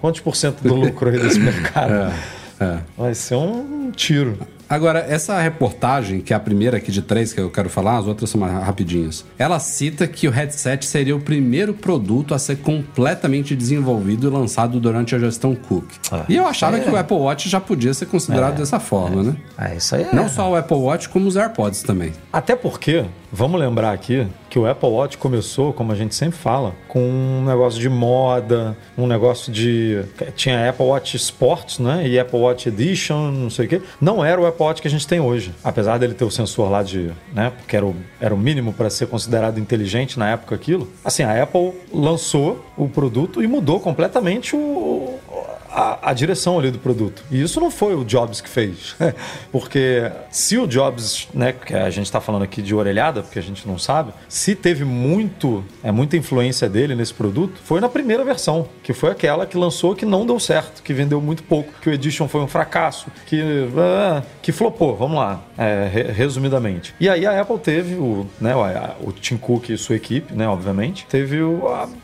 [0.02, 2.14] Quantos por cento do lucro aí desse mercado?
[2.60, 2.80] É.
[2.98, 4.38] Vai ser um tiro.
[4.70, 8.08] Agora, essa reportagem, que é a primeira aqui de três que eu quero falar, as
[8.08, 9.24] outras são mais rapidinhas.
[9.38, 14.80] Ela cita que o headset seria o primeiro produto a ser completamente desenvolvido e lançado
[14.80, 15.86] durante a gestão Cook.
[16.12, 19.36] Ah, e eu achava que o Apple Watch já podia ser considerado dessa forma, né?
[19.58, 20.14] É, isso aí é.
[20.14, 22.14] Não só o Apple Watch, como os AirPods também.
[22.34, 26.74] Até porque, vamos lembrar aqui que o Apple Watch começou, como a gente sempre fala,
[26.88, 30.04] com um negócio de moda, um negócio de.
[30.36, 32.08] Tinha Apple Watch Sports, né?
[32.08, 33.82] E Apple Watch Edition, não sei o quê.
[34.00, 35.54] Não era o Apple Watch que a gente tem hoje.
[35.64, 37.12] Apesar dele ter o sensor lá de.
[37.34, 37.52] né?
[37.58, 40.88] Porque era o, era o mínimo para ser considerado inteligente na época aquilo.
[41.04, 45.20] Assim, a Apple lançou o produto e mudou completamente o,
[45.76, 47.24] a, a, direção ali do produto.
[47.30, 48.96] E isso não foi o Jobs que fez.
[49.52, 53.42] porque se o Jobs, né, que a gente está falando aqui de orelhada, porque a
[53.42, 58.24] gente não sabe, se teve muito, é muita influência dele nesse produto, foi na primeira
[58.24, 61.90] versão, que foi aquela que lançou que não deu certo, que vendeu muito pouco, que
[61.90, 66.96] o Edition foi um fracasso, que, ah, que flopou, vamos lá, é, re, resumidamente.
[67.00, 68.54] E aí a Apple teve, o, né,
[69.02, 71.40] o, Tim Cook e sua equipe, né, obviamente, teve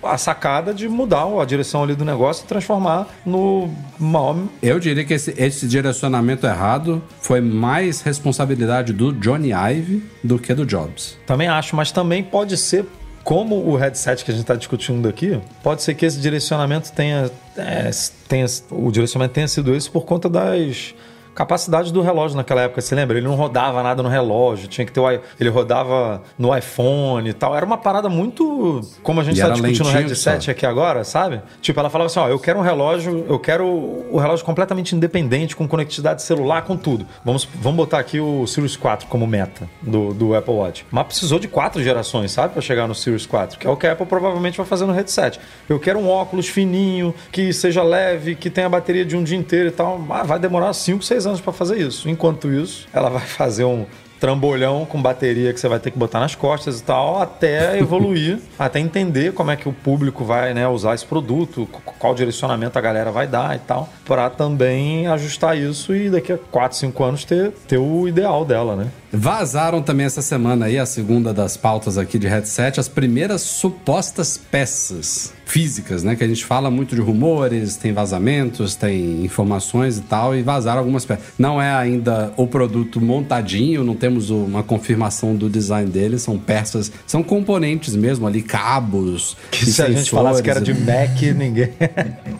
[0.03, 3.60] a, a sacada de mudar a direção ali do negócio e transformar no
[3.99, 4.37] maior...
[4.61, 10.53] Eu diria que esse, esse direcionamento errado foi mais responsabilidade do Johnny Ive do que
[10.53, 11.17] do Jobs.
[11.25, 12.85] Também acho, mas também pode ser
[13.23, 17.29] como o headset que a gente está discutindo aqui, pode ser que esse direcionamento tenha,
[17.55, 17.89] é,
[18.27, 20.95] tenha o direcionamento tenha sido esse por conta das
[21.33, 23.17] capacidade do relógio naquela época, você lembra?
[23.17, 27.33] Ele não rodava nada no relógio, tinha que ter o, ele rodava no iPhone e
[27.33, 27.55] tal.
[27.55, 30.51] Era uma parada muito como a gente está discutindo no headset só.
[30.51, 31.41] aqui agora, sabe?
[31.61, 35.55] Tipo, ela falava assim, ó, eu quero um relógio, eu quero o relógio completamente independente,
[35.55, 37.05] com conectividade celular, com tudo.
[37.23, 40.85] Vamos, vamos botar aqui o Series 4 como meta do, do Apple Watch.
[40.91, 42.53] Mas precisou de quatro gerações, sabe?
[42.53, 44.93] Para chegar no Series 4, que é o que a Apple provavelmente vai fazer no
[44.93, 45.39] headset.
[45.69, 49.69] Eu quero um óculos fininho, que seja leve, que tenha bateria de um dia inteiro
[49.69, 49.97] e tal.
[49.97, 52.09] Mas vai demorar 5, 6 anos para fazer isso.
[52.09, 53.85] Enquanto isso, ela vai fazer um
[54.21, 58.37] trambolhão com bateria que você vai ter que botar nas costas e tal, até evoluir,
[58.57, 62.81] até entender como é que o público vai né, usar esse produto, qual direcionamento a
[62.81, 67.25] galera vai dar e tal, para também ajustar isso e daqui a 4, 5 anos
[67.25, 68.87] ter, ter o ideal dela, né?
[69.11, 74.37] Vazaram também essa semana aí, a segunda das pautas aqui de headset, as primeiras supostas
[74.37, 76.15] peças físicas, né?
[76.15, 80.79] Que a gente fala muito de rumores, tem vazamentos, tem informações e tal, e vazaram
[80.79, 81.25] algumas peças.
[81.37, 86.89] Não é ainda o produto montadinho, não temos uma confirmação do design dele, são peças,
[87.05, 89.35] são componentes mesmo ali, cabos.
[89.51, 91.73] Que se a gente falasse que era de Mac, ninguém.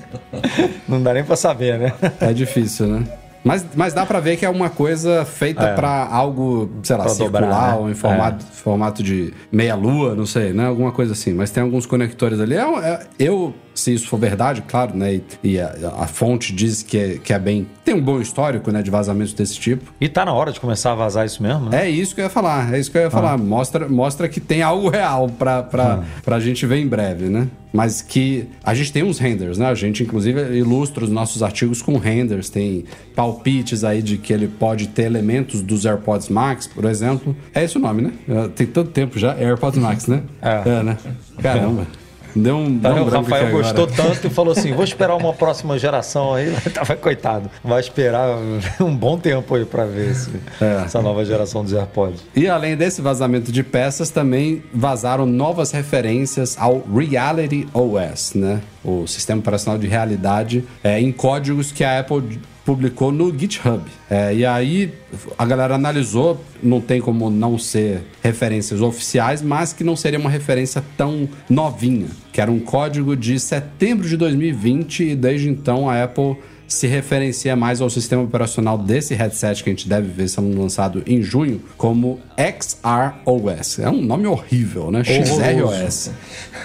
[0.88, 1.94] não dá nem pra saber, né?
[2.22, 3.04] É difícil, né?
[3.44, 5.76] Mas, mas dá para ver que é uma coisa feita é.
[5.76, 7.80] para algo, sei lá, pra circular dobrar, né?
[7.80, 8.56] ou em formato, é.
[8.56, 10.68] formato de meia-lua, não sei, né?
[10.68, 11.34] Alguma coisa assim.
[11.34, 12.56] Mas tem alguns conectores ali.
[12.56, 15.22] É, é, eu, se isso for verdade, claro, né?
[15.44, 17.68] E, a, a, fonte diz que é, que é bem.
[17.84, 18.82] Tem um bom histórico, né?
[18.82, 19.92] De vazamentos desse tipo.
[20.00, 21.86] E tá na hora de começar a vazar isso mesmo, né?
[21.86, 22.74] É isso que eu ia falar.
[22.74, 23.12] É isso que eu ia ah.
[23.12, 23.38] falar.
[23.38, 26.04] Mostra, mostra que tem algo real pra, pra, ah.
[26.24, 27.48] pra gente ver em breve, né?
[27.74, 29.68] Mas que a gente tem uns renders, né?
[29.68, 32.50] A gente, inclusive, ilustra os nossos artigos com renders.
[32.50, 32.84] Tem
[33.16, 37.36] palpites aí de que ele pode ter elementos dos AirPods Max, por exemplo.
[37.54, 38.12] É esse o nome, né?
[38.56, 39.34] Tem tanto tempo já.
[39.36, 40.22] AirPods Max, né?
[40.42, 40.98] É, é né?
[41.42, 41.88] Caramba.
[42.36, 45.34] Deu um, tá, deu um o Rafael gostou tanto e falou assim: vou esperar uma
[45.34, 46.52] próxima geração aí.
[46.74, 47.50] Tava coitado.
[47.64, 48.38] Vai esperar
[48.80, 50.84] um bom tempo aí para ver esse, é.
[50.86, 52.22] essa nova geração dos AirPods.
[52.36, 58.62] E além desse vazamento de peças, também vazaram novas referências ao Reality OS, né?
[58.84, 63.84] O sistema operacional de realidade é, em códigos que a Apple publicou no GitHub.
[64.10, 64.94] É, e aí
[65.38, 70.30] a galera analisou, não tem como não ser referências oficiais, mas que não seria uma
[70.30, 76.04] referência tão novinha, que era um código de setembro de 2020 e desde então a
[76.04, 76.38] Apple
[76.74, 81.04] se referencia mais ao sistema operacional desse headset que a gente deve ver sendo lançado
[81.06, 83.80] em junho como XROS.
[83.80, 85.04] É um nome horrível, né?
[85.04, 86.12] XROS.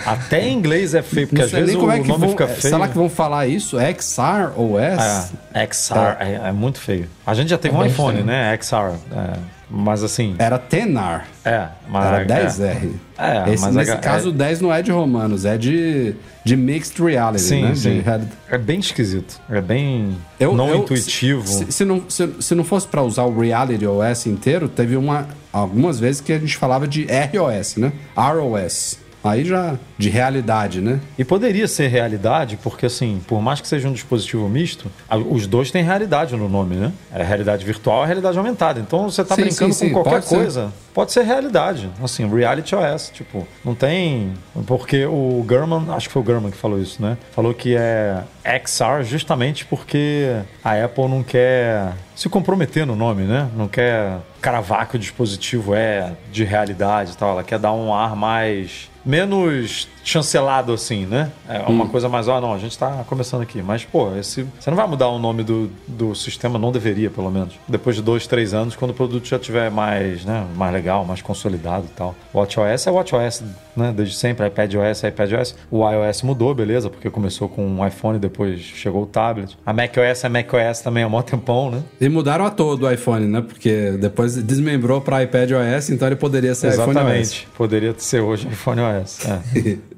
[0.04, 2.60] Até em inglês é feio, porque às vezes o é nome vão, fica feio.
[2.74, 3.76] Será que vão falar isso?
[3.78, 5.32] XROS?
[5.52, 7.08] É, XR é, é muito feio.
[7.26, 8.26] A gente já teve É um iPhone, estranho.
[8.26, 8.58] né?
[8.60, 8.96] XR.
[9.12, 10.36] É, Mas assim.
[10.38, 11.26] Era Tenar.
[11.44, 12.04] É, mas.
[12.06, 12.90] Era é, 10R.
[13.18, 16.14] É, Esse, mas nesse é- caso, é- o 10 não é de romanos, é de,
[16.44, 17.74] de mixed reality, Sim, né?
[17.74, 18.00] sim.
[18.02, 19.40] De É bem esquisito.
[19.50, 21.46] É bem Eu- não eu- intuitivo.
[21.48, 25.26] Se, se não, se, se não fosse para usar o Reality OS inteiro, teve uma,
[25.52, 27.92] algumas vezes que a gente falava de ROS, né?
[28.16, 28.98] ROS.
[29.26, 31.00] Aí já de realidade, né?
[31.18, 34.90] E poderia ser realidade, porque assim, por mais que seja um dispositivo misto,
[35.30, 36.92] os dois têm realidade no nome, né?
[37.12, 38.78] É realidade virtual e realidade aumentada.
[38.80, 40.36] Então você tá Sim, brincando sim, sim, com qualquer pode ser.
[40.36, 40.72] coisa.
[40.94, 41.90] Pode ser realidade.
[42.02, 44.32] Assim, reality OS, tipo, não tem.
[44.66, 47.18] Porque o Gurman, acho que foi o Gurman que falou isso, né?
[47.32, 48.22] Falou que é
[48.64, 53.48] XR justamente porque a Apple não quer se comprometer no nome, né?
[53.54, 57.30] Não quer cravar que o dispositivo é de realidade e tal.
[57.32, 58.90] Ela quer dar um ar mais.
[59.06, 61.30] Menos chancelado assim, né?
[61.48, 61.88] É uma Hum.
[61.88, 63.60] coisa mais, ó, não, a gente tá começando aqui.
[63.62, 67.30] Mas, pô, esse, você não vai mudar o nome do, do sistema, não deveria, pelo
[67.30, 67.54] menos.
[67.68, 71.22] Depois de dois, três anos, quando o produto já tiver mais, né, mais legal, mais
[71.22, 72.14] consolidado e tal.
[72.32, 73.42] O WatchOS é WatchOS,
[73.76, 73.92] né?
[73.96, 75.56] Desde sempre, iPadOS é iPadOS.
[75.70, 79.56] O iOS mudou, beleza, porque começou com um iPhone, depois chegou o tablet.
[79.66, 81.82] A macOS é macOS também há mó tempão, né?
[82.00, 83.40] E mudaram a todo o iPhone, né?
[83.40, 86.96] Porque depois desmembrou para iPad OS, então ele poderia ser iPhone OS.
[86.96, 87.48] Exatamente.
[87.56, 88.95] Poderia ser hoje iPhone OS.
[88.96, 89.78] É.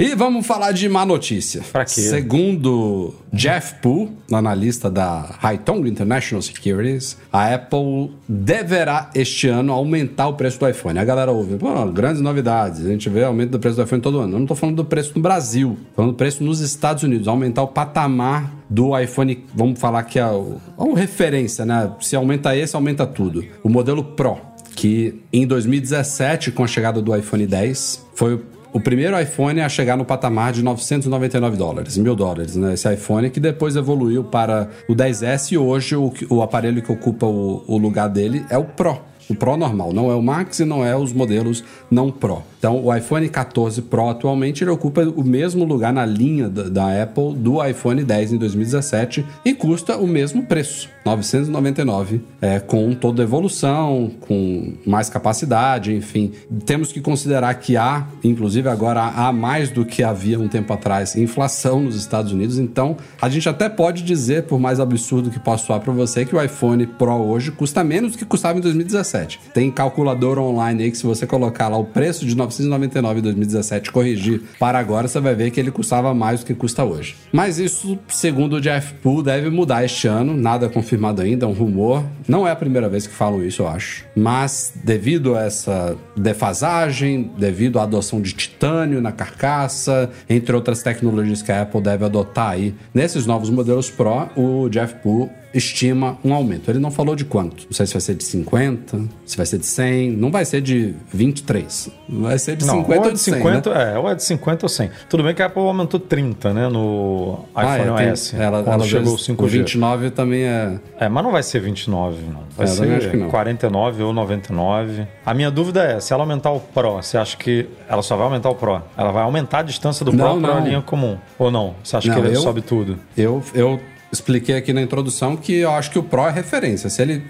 [0.00, 1.60] E vamos falar de má notícia.
[1.72, 2.02] Pra quê?
[2.02, 10.34] Segundo Jeff Poole, analista da Haitong International Securities, a Apple deverá este ano aumentar o
[10.34, 11.00] preço do iPhone.
[11.00, 12.86] A galera ouve, pô, grandes novidades.
[12.86, 14.34] A gente vê aumento do preço do iPhone todo ano.
[14.34, 17.26] Eu não tô falando do preço no Brasil, tô falando do preço nos Estados Unidos,
[17.26, 21.90] aumentar o patamar do iPhone, vamos falar que é o, é o referência, né?
[22.00, 23.44] Se aumenta esse, aumenta tudo.
[23.64, 24.38] O modelo Pro,
[24.78, 28.40] que em 2017, com a chegada do iPhone 10, foi
[28.72, 32.74] o primeiro iPhone a chegar no patamar de 999 dólares, mil dólares, né?
[32.74, 37.26] Esse iPhone que depois evoluiu para o 10S e hoje o, o aparelho que ocupa
[37.26, 39.00] o, o lugar dele é o Pro.
[39.28, 42.42] O Pro normal, não é o Max e não é os modelos não Pro.
[42.58, 47.02] Então, o iPhone 14 Pro atualmente ele ocupa o mesmo lugar na linha da, da
[47.02, 53.22] Apple do iPhone 10 em 2017 e custa o mesmo preço, 999, é, com toda
[53.22, 56.32] a evolução, com mais capacidade, enfim.
[56.64, 61.14] Temos que considerar que há, inclusive agora há mais do que havia um tempo atrás,
[61.14, 62.58] inflação nos Estados Unidos.
[62.58, 66.34] Então, a gente até pode dizer, por mais absurdo que possa soar para você, que
[66.34, 69.17] o iPhone Pro hoje custa menos do que custava em 2017.
[69.52, 73.88] Tem calculador online aí que se você colocar lá o preço de 999 em 2017
[73.88, 77.16] e corrigir para agora, você vai ver que ele custava mais do que custa hoje.
[77.32, 80.36] Mas isso, segundo o Jeff Poole, deve mudar este ano.
[80.36, 82.04] Nada confirmado ainda, é um rumor.
[82.26, 84.04] Não é a primeira vez que falam isso, eu acho.
[84.14, 91.42] Mas devido a essa defasagem, devido à adoção de titânio na carcaça, entre outras tecnologias
[91.42, 96.32] que a Apple deve adotar aí nesses novos modelos Pro, o Jeff Poole estima um
[96.34, 96.70] aumento.
[96.70, 97.64] Ele não falou de quanto.
[97.64, 100.60] Não sei se vai ser de 50, se vai ser de 100, não vai ser
[100.60, 101.90] de 23.
[102.08, 103.92] Vai ser de Não, 50 ou é de de 100, 50, né?
[103.94, 104.90] é, ou é de 50 ou 100.
[105.08, 108.34] Tudo bem que a Apple aumentou 30, né, no Ah, iPhone é, tem- OS.
[108.34, 109.44] ela, quando ela chegou fez- 5G.
[109.44, 110.78] O 29 também é...
[111.00, 112.42] É, mas não vai ser 29, não.
[112.56, 113.28] Vai É, ser não.
[113.30, 115.06] 49 ou 99.
[115.24, 118.24] A minha dúvida é, se ela aumentar o Pro, você acha que ela só vai
[118.26, 118.82] aumentar o Pro?
[118.96, 121.16] Ela vai aumentar a distância do Não, Pro para a linha comum?
[121.38, 121.74] Ou não?
[121.82, 122.98] Você acha que ele eu- sobe tudo?
[123.16, 123.80] Eu, eu
[124.12, 126.88] expliquei aqui na introdução que eu acho que o Pro é referência.
[126.88, 127.22] Se ele,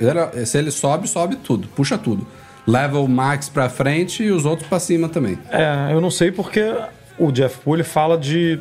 [0.47, 2.27] se ele sobe, sobe tudo, puxa tudo.
[2.67, 5.39] Leva o Max pra frente e os outros pra cima também.
[5.51, 6.75] É, eu não sei porque
[7.19, 8.61] o Jeff Poole fala de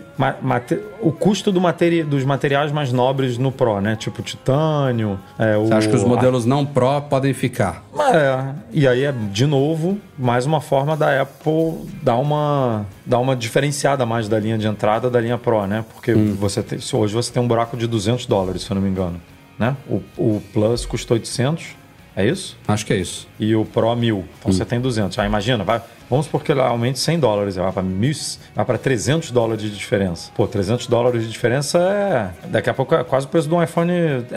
[1.01, 3.95] o custo do materi dos materiais mais nobres no Pro, né?
[3.95, 5.19] Tipo titânio.
[5.37, 7.83] É, Você acha que os modelos não Pro podem ficar?
[8.13, 13.35] É, e aí é, de novo, mais uma forma da Apple dar uma, dar uma
[13.35, 15.85] diferenciada mais da linha de entrada da linha Pro, né?
[15.93, 18.89] Porque você tem, hoje você tem um buraco de 200 dólares, se eu não me
[18.89, 19.21] engano,
[19.59, 19.75] né?
[19.87, 21.75] O, o Plus custou 800,
[22.15, 22.57] é isso?
[22.67, 23.27] Acho que é isso.
[23.39, 25.19] E o Pro 1000, então você tem 200.
[25.19, 28.13] Aí imagina, vai, vamos supor que ele aumente 100 dólares, vai para 1000,
[28.55, 30.31] vai para 300 dólares de diferença.
[30.35, 33.61] Pô, 300 dólares de diferença é, daqui a pouco é quase o preço de um
[33.61, 33.91] iPhone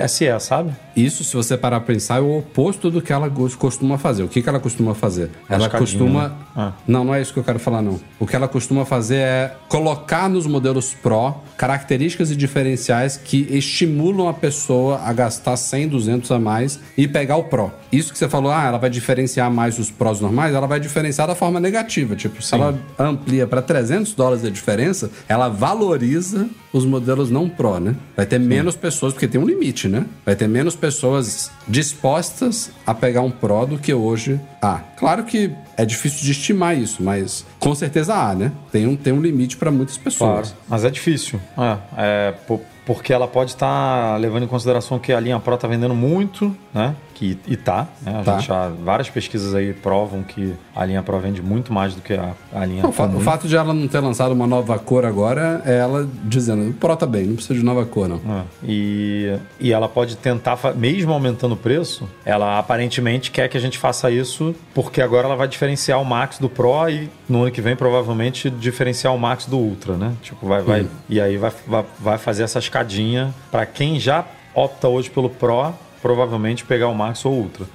[0.08, 0.72] SE, sabe?
[0.96, 4.22] Isso, se você parar pra pensar, é o oposto do que ela costuma fazer.
[4.22, 5.30] O que, que ela costuma fazer?
[5.48, 6.28] Ela Mascadinho, costuma.
[6.28, 6.34] né?
[6.56, 6.72] Ah.
[6.86, 8.00] Não, não é isso que eu quero falar, não.
[8.18, 14.28] O que ela costuma fazer é colocar nos modelos Pro características e diferenciais que estimulam
[14.28, 17.70] a pessoa a gastar 100, 200 a mais e pegar o Pro.
[17.92, 21.26] Isso que você falou, ah, ela vai diferenciar mais os Pros normais, ela vai diferenciar
[21.28, 22.16] da forma negativa.
[22.16, 27.78] Tipo, se ela amplia para 300 dólares a diferença, ela valoriza os modelos não Pro,
[27.80, 27.94] né?
[28.16, 30.06] Vai ter menos pessoas, porque tem um limite, né?
[30.24, 34.78] Vai ter menos pessoas dispostas a pegar um Pro do que hoje há.
[34.96, 38.52] Claro que é difícil de estimar isso, mas com certeza há, né?
[38.70, 40.54] Tem um, tem um limite para muitas pessoas.
[40.68, 41.40] Mas é difícil.
[41.58, 45.66] É, é, po- porque ela pode estar levando em consideração que a linha Pro está
[45.68, 46.94] vendendo muito né?
[47.20, 48.18] Que, e tá, né?
[48.20, 48.38] A Tá.
[48.38, 52.14] gente já, várias pesquisas aí provam que a linha Pro vende muito mais do que
[52.14, 53.18] a, a linha Não, comum.
[53.18, 56.72] o fato de ela não ter lançado uma nova cor agora é ela dizendo: o
[56.72, 58.16] Pro tá bem, não precisa de nova cor, não.
[58.16, 58.42] É.
[58.64, 63.76] E, e ela pode tentar, mesmo aumentando o preço, ela aparentemente quer que a gente
[63.76, 67.60] faça isso porque agora ela vai diferenciar o Max do Pro e no ano que
[67.60, 70.14] vem provavelmente diferenciar o Max do Ultra, né?
[70.22, 74.88] Tipo, vai, vai, e aí vai, vai, vai fazer essa escadinha para quem já opta
[74.88, 77.66] hoje pelo Pro, provavelmente pegar o Max ou Ultra.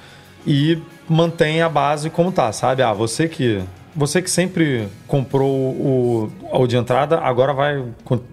[0.46, 2.82] E mantém a base como tá, sabe?
[2.82, 3.64] Ah, você que
[3.96, 7.82] você que sempre comprou o, o de entrada, agora vai,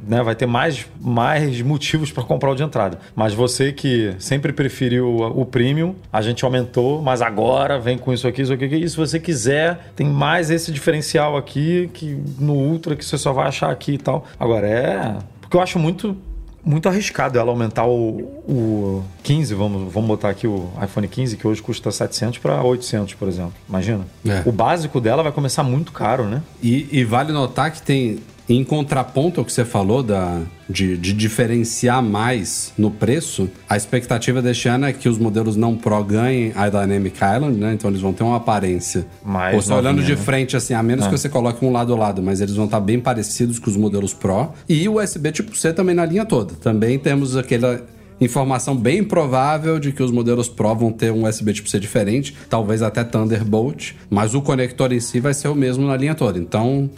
[0.07, 2.99] né, vai ter mais, mais motivos para comprar o de entrada.
[3.15, 8.13] Mas você que sempre preferiu o, o premium, a gente aumentou, mas agora vem com
[8.13, 12.55] isso aqui, isso aqui, e se você quiser, tem mais esse diferencial aqui que no
[12.55, 14.27] Ultra que você só vai achar aqui e tal.
[14.41, 16.17] Agora é, porque eu acho muito
[16.65, 21.47] muito arriscado ela aumentar o, o 15, vamos, vamos botar aqui o iPhone 15, que
[21.47, 23.55] hoje custa 700 para 800, por exemplo.
[23.69, 24.07] Imagina.
[24.25, 24.43] É.
[24.47, 26.43] O básico dela vai começar muito caro, né?
[26.63, 31.13] E, e vale notar que tem, em contraponto ao que você falou da, de, de
[31.13, 36.53] diferenciar mais no preço, a expectativa deste ano é que os modelos não Pro ganhem
[36.55, 37.73] a Dynamic Island, né?
[37.75, 39.07] Então eles vão ter uma aparência.
[39.25, 40.17] Mais Ou só olhando de né?
[40.17, 42.81] frente, assim, a menos que você coloque um lado a lado, mas eles vão estar
[42.81, 44.53] bem parecidos com os modelos Pro.
[44.69, 46.55] E o USB tipo C também na linha toda.
[46.55, 47.81] Também temos aquela
[48.21, 52.35] informação bem provável de que os modelos Pro vão ter um USB tipo C diferente,
[52.49, 56.39] talvez até Thunderbolt, mas o conector em si vai ser o mesmo na linha toda.
[56.39, 56.91] Então,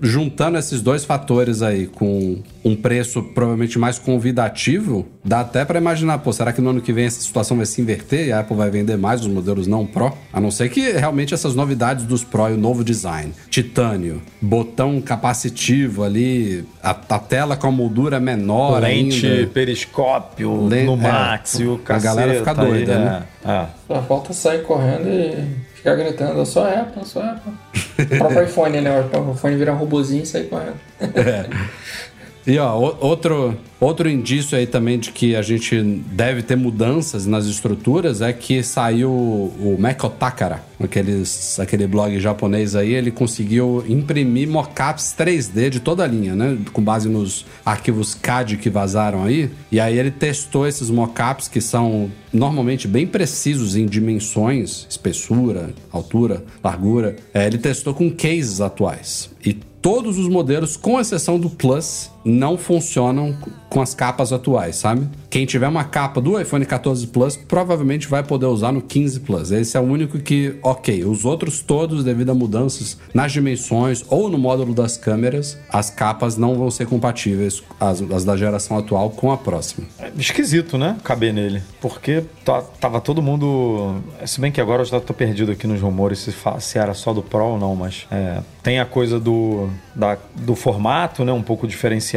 [0.00, 6.18] juntando esses dois fatores aí com um preço provavelmente mais convidativo, dá até para imaginar,
[6.18, 8.56] pô, será que no ano que vem essa situação vai se inverter e a Apple
[8.56, 10.12] vai vender mais os modelos não Pro?
[10.32, 15.00] A não ser que realmente essas novidades dos Pro e o novo design, titânio, botão
[15.00, 19.46] capacitivo ali, a, a tela com a moldura menor Lente, ainda.
[19.48, 22.14] periscópio, Len- no é, Max e o a caceta.
[22.14, 23.22] galera fica doida, aí, né?
[23.44, 23.66] É, é.
[23.86, 25.44] Só falta sair correndo e
[25.74, 27.52] ficar gritando, sou Apple, eu sou Apple.
[27.98, 28.90] O próprio iPhone, né?
[29.12, 30.74] O iPhone virar um robozinho e sair correndo.
[32.46, 37.46] E ó, outro, outro indício aí também de que a gente deve ter mudanças nas
[37.46, 44.48] estruturas é que saiu o Meko Takara, aqueles, aquele blog japonês aí, ele conseguiu imprimir
[44.48, 46.56] mockups 3D de toda a linha, né?
[46.72, 49.50] Com base nos arquivos CAD que vazaram aí.
[49.70, 56.42] E aí ele testou esses mockups que são normalmente bem precisos em dimensões, espessura, altura,
[56.62, 57.16] largura.
[57.34, 59.30] É, ele testou com cases atuais.
[59.44, 63.34] E todos os modelos, com exceção do Plus, não funcionam
[63.68, 65.08] com as capas atuais, sabe?
[65.30, 69.50] Quem tiver uma capa do iPhone 14 Plus provavelmente vai poder usar no 15 Plus.
[69.52, 74.28] Esse é o único que, ok, os outros todos, devido a mudanças nas dimensões ou
[74.28, 79.10] no módulo das câmeras, as capas não vão ser compatíveis, as, as da geração atual,
[79.10, 79.86] com a próxima.
[80.00, 80.96] É Esquisito, né?
[81.04, 81.62] Caber nele.
[81.80, 83.94] Porque tá- tava todo mundo.
[84.26, 87.14] Se bem que agora eu já tô perdido aqui nos rumores se, se era só
[87.14, 91.32] do Pro ou não, mas é, tem a coisa do, da- do formato, né?
[91.32, 92.09] Um pouco diferenciado.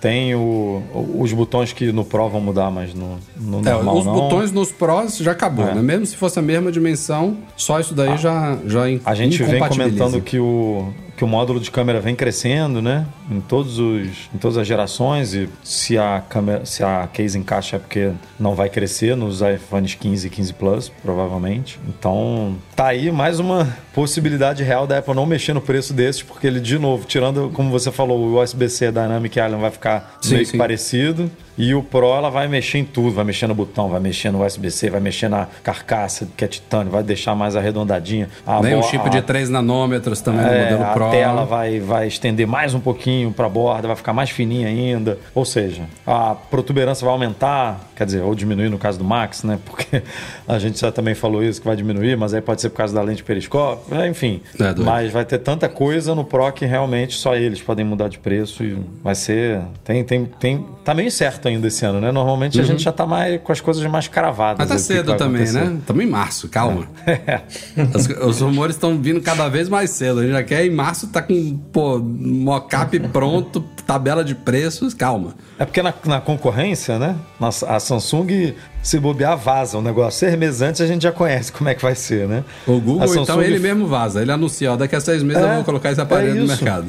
[0.00, 0.82] Tem o-
[1.18, 4.12] os botões que no Pro vão mudar, mas no, no É, normal os não.
[4.12, 5.74] botões nos Pros já acabou, É.
[5.74, 5.82] né?
[5.82, 9.60] Mesmo se fosse a mesma dimensão, só isso daí já, já in- A gente vem
[9.66, 13.04] comentando que o, que o módulo de câmera vem crescendo, né?
[13.28, 15.34] Em, todos os, em todas as gerações.
[15.34, 19.96] E se a, câmera, se a case encaixa é porque não vai crescer nos iPhones
[19.96, 21.80] 15 e 15 Plus, provavelmente.
[21.88, 26.46] Então, tá aí mais uma possibilidade real da Apple não mexer no preço desses, porque
[26.46, 30.46] ele, de novo, tirando, como você falou, o USB-C Dynamic Island vai ficar Sim, meio
[30.46, 30.52] sim.
[30.52, 31.28] que parecido.
[31.58, 33.10] E o Pro, ela vai mexer em tudo.
[33.16, 36.90] Vai mexer no botão, vai mexer no USB-C, vai mexer na carcaça, que é titânio,
[36.92, 38.28] vai deixar mais arredondadinha.
[38.46, 41.10] A Nem bo- chip a- de 3 nanômetros também no é, modelo a Pro.
[41.10, 45.18] tela vai, vai estender mais um pouquinho para a borda, vai ficar mais fininha ainda.
[45.34, 49.58] Ou seja, a protuberância vai aumentar, quer dizer, ou diminuir no caso do Max, né?
[49.66, 50.02] Porque
[50.46, 52.94] a gente já também falou isso que vai diminuir, mas aí pode ser por causa
[52.94, 54.40] da lente periscópio, é, enfim.
[54.60, 58.18] É, mas vai ter tanta coisa no Pro que realmente só eles podem mudar de
[58.18, 59.60] preço e vai ser.
[59.84, 62.12] Tem, tem, tem, tá meio certo ainda esse ano, né?
[62.12, 64.58] Normalmente a gente já tá mais com as coisas mais cravadas.
[64.58, 65.64] Mas tá cedo também, acontecer.
[65.64, 65.76] né?
[65.80, 66.86] Estamos em março, calma.
[67.06, 67.40] É.
[67.94, 70.20] As- os rumores estão vindo cada vez mais cedo.
[70.20, 75.34] A gente já quer em março tá com, pô, mockup pronto, tabela de preços, calma.
[75.58, 77.16] É porque na, na concorrência, né?
[77.40, 80.18] a Samsung, se bobear, vaza o negócio.
[80.20, 82.44] Seis meses antes a gente já conhece como é que vai ser, né?
[82.66, 84.20] O Google, A então, Samsung- ele mesmo vaza.
[84.22, 86.46] Ele anuncia, ó, daqui a seis meses eu É, vou colocar esse aparelho é no
[86.46, 86.86] mercado.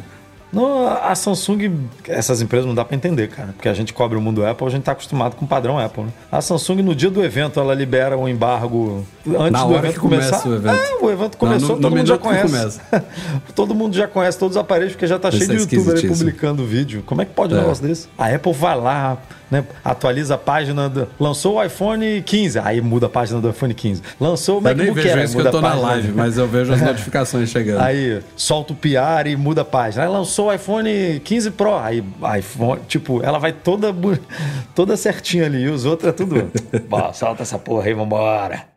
[0.52, 1.72] Não, a Samsung,
[2.08, 3.50] essas empresas não dá pra entender, cara.
[3.56, 6.04] Porque a gente cobre o mundo Apple, a gente tá acostumado com o padrão Apple,
[6.06, 6.10] né?
[6.32, 10.00] A Samsung, no dia do evento, ela libera um embargo antes Na do evento que
[10.00, 10.50] começa começar.
[10.50, 10.76] o evento.
[11.02, 12.80] É, o evento começou, Não, no- todo no mundo já conhece.
[13.56, 16.08] todo mundo já conhece todos os aparelhos, porque já tá Isso cheio é de youtuber
[16.08, 17.04] publicando vídeo.
[17.06, 17.62] Como é que pode um É.
[17.62, 18.08] negócio desse?
[18.18, 19.18] A Apple vai lá,
[19.52, 23.74] né, atualiza a página, do, lançou o iPhone 15, aí muda a página do iPhone
[23.74, 24.02] 15.
[24.20, 26.38] Lançou o Eu nem MacBook vejo Air, isso que eu tô a na live, mas
[26.38, 27.82] eu vejo as notificações chegando.
[27.82, 30.04] Aí solta o PR e muda a página.
[30.04, 31.76] Aí lançou o iPhone 15 Pro.
[31.76, 32.04] Aí,
[32.38, 33.94] iPhone, tipo, ela vai toda,
[34.76, 35.64] toda certinha ali.
[35.64, 36.52] E os outros é tudo.
[36.88, 38.69] Bom, solta essa porra aí, vambora.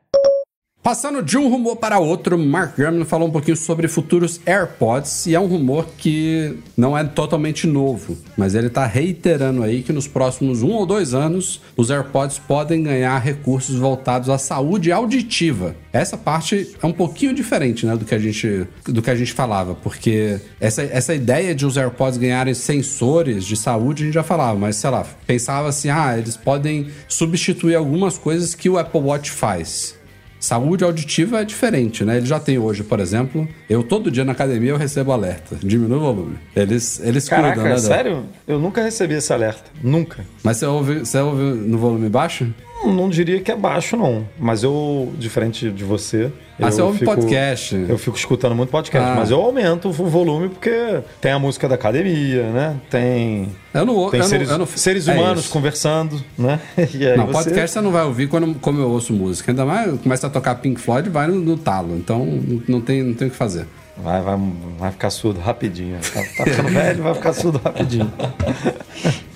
[0.82, 5.34] Passando de um rumor para outro, Mark Gurman falou um pouquinho sobre futuros AirPods e
[5.34, 10.08] é um rumor que não é totalmente novo, mas ele está reiterando aí que nos
[10.08, 15.76] próximos um ou dois anos os AirPods podem ganhar recursos voltados à saúde auditiva.
[15.92, 19.32] Essa parte é um pouquinho diferente, né, do que a gente do que a gente
[19.32, 24.24] falava, porque essa, essa ideia de os AirPods ganharem sensores de saúde a gente já
[24.24, 29.00] falava, mas sei lá, pensava assim, ah, eles podem substituir algumas coisas que o Apple
[29.00, 30.01] Watch faz.
[30.42, 32.16] Saúde auditiva é diferente, né?
[32.16, 35.98] Ele já tem hoje, por exemplo, eu todo dia na academia eu recebo alerta, diminui
[35.98, 36.36] o volume.
[36.56, 37.78] Eles, eles Caraca, cuidam, né?
[37.78, 38.24] sério?
[38.44, 39.70] Eu nunca recebi esse alerta.
[39.80, 40.26] Nunca.
[40.42, 42.52] Mas você ouve, você ouve no volume baixo?
[42.84, 44.26] Não, não diria que é baixo, não.
[44.38, 46.30] Mas eu, diferente de você.
[46.60, 47.74] Ah, eu você ouve fico- podcast.
[47.88, 49.14] Eu fico escutando muito podcast, Ah.
[49.16, 52.76] mas eu aumento o volume porque tem a música da academia, né?
[52.90, 56.60] Tem, Eu não, tem eu seres, não, eu não seres é humanos conversando, né?
[57.16, 59.50] Não, você- podcast você não vai ouvir quando, como eu ouço música.
[59.50, 61.96] Ainda mais começa a tocar Pink Floyd vai no, no talo.
[61.96, 62.24] Então
[62.68, 63.66] não tem, não tem o que fazer.
[63.96, 64.38] Vai, vai,
[64.78, 65.98] vai ficar surdo rapidinho.
[66.00, 68.12] Tá, tá ficando velho, vai ficar surdo rapidinho.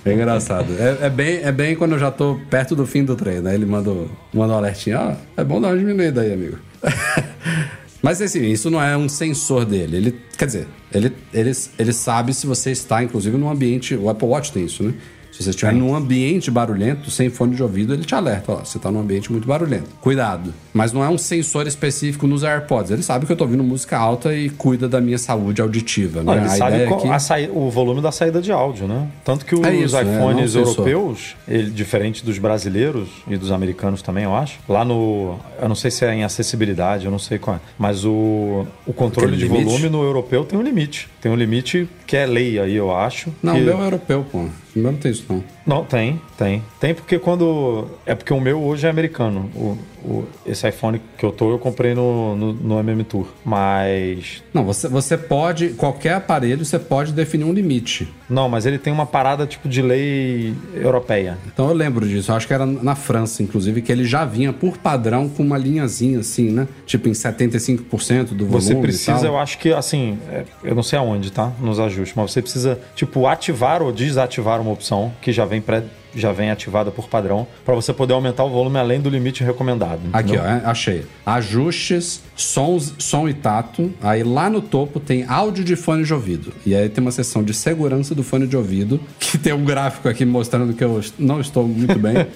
[0.06, 0.72] É engraçado.
[0.78, 3.48] É, é bem, é bem quando eu já tô perto do fim do treino.
[3.48, 3.90] Aí ele manda,
[4.32, 4.96] manda um alertinho.
[4.96, 6.58] Ah, é bom dar uma diminuída aí, amigo.
[8.00, 9.96] Mas assim, isso não é um sensor dele.
[9.96, 13.96] Ele, quer dizer, ele, ele, ele sabe se você está, inclusive, num ambiente.
[13.96, 14.94] O Apple Watch tem isso, né?
[15.36, 18.52] Se você estiver num ambiente barulhento, sem fone de ouvido, ele te alerta.
[18.52, 19.84] Ó, você está num ambiente muito barulhento.
[20.00, 20.54] Cuidado.
[20.72, 22.90] Mas não é um sensor específico nos AirPods.
[22.90, 26.22] Ele sabe que eu estou ouvindo música alta e cuida da minha saúde auditiva.
[26.22, 26.40] Não, né?
[26.40, 29.08] ele A sabe ideia é qual- que- a o volume da saída de áudio, né?
[29.24, 30.14] Tanto que os É isso, né?
[30.16, 30.68] IPhones sensor.
[30.68, 35.38] europeus, ele, diferente dos brasileiros e dos americanos também, eu acho, lá no.
[35.60, 37.60] Eu não sei se é em acessibilidade, eu não sei qual é.
[37.78, 39.64] Mas o, o controle de limite?
[39.64, 41.08] volume no europeu tem um limite.
[41.20, 43.30] Tem um limite que é lei aí, eu acho.
[43.42, 44.38] Não, que- o meu é europeu, pô.
[44.38, 45.24] O meu não tem isso,
[45.66, 45.84] não.
[45.84, 46.62] Tem, tem.
[46.80, 47.88] Tem porque quando.
[48.04, 49.50] É porque o meu hoje é americano.
[49.54, 53.26] O, o- esse iPhone que eu tô, eu comprei no, no, no MM Tour.
[53.44, 54.42] Mas.
[54.54, 58.08] Não, você, você pode, qualquer aparelho, você pode definir um limite.
[58.28, 61.38] Não, mas ele tem uma parada tipo de lei europeia.
[61.46, 64.52] Então eu lembro disso, eu acho que era na França, inclusive, que ele já vinha
[64.52, 66.66] por padrão com uma linhazinha assim, né?
[66.86, 68.60] Tipo em 75% do volume.
[68.62, 71.52] Você precisa, eu acho que assim, é, eu não sei aonde, tá?
[71.60, 75.82] Nos ajustes, mas você precisa, tipo, ativar ou desativar uma opção que já vem pré,
[76.16, 80.00] já vem ativada por padrão, para você poder aumentar o volume além do limite recomendado.
[80.12, 80.44] Aqui, entendeu?
[80.44, 81.04] ó, é, achei.
[81.24, 83.92] Ajustes, sons, som e tato.
[84.02, 86.52] Aí lá no topo tem áudio de fone de ouvido.
[86.64, 90.08] E aí tem uma seção de segurança do fone de ouvido, que tem um gráfico
[90.08, 92.26] aqui mostrando que eu não estou muito bem.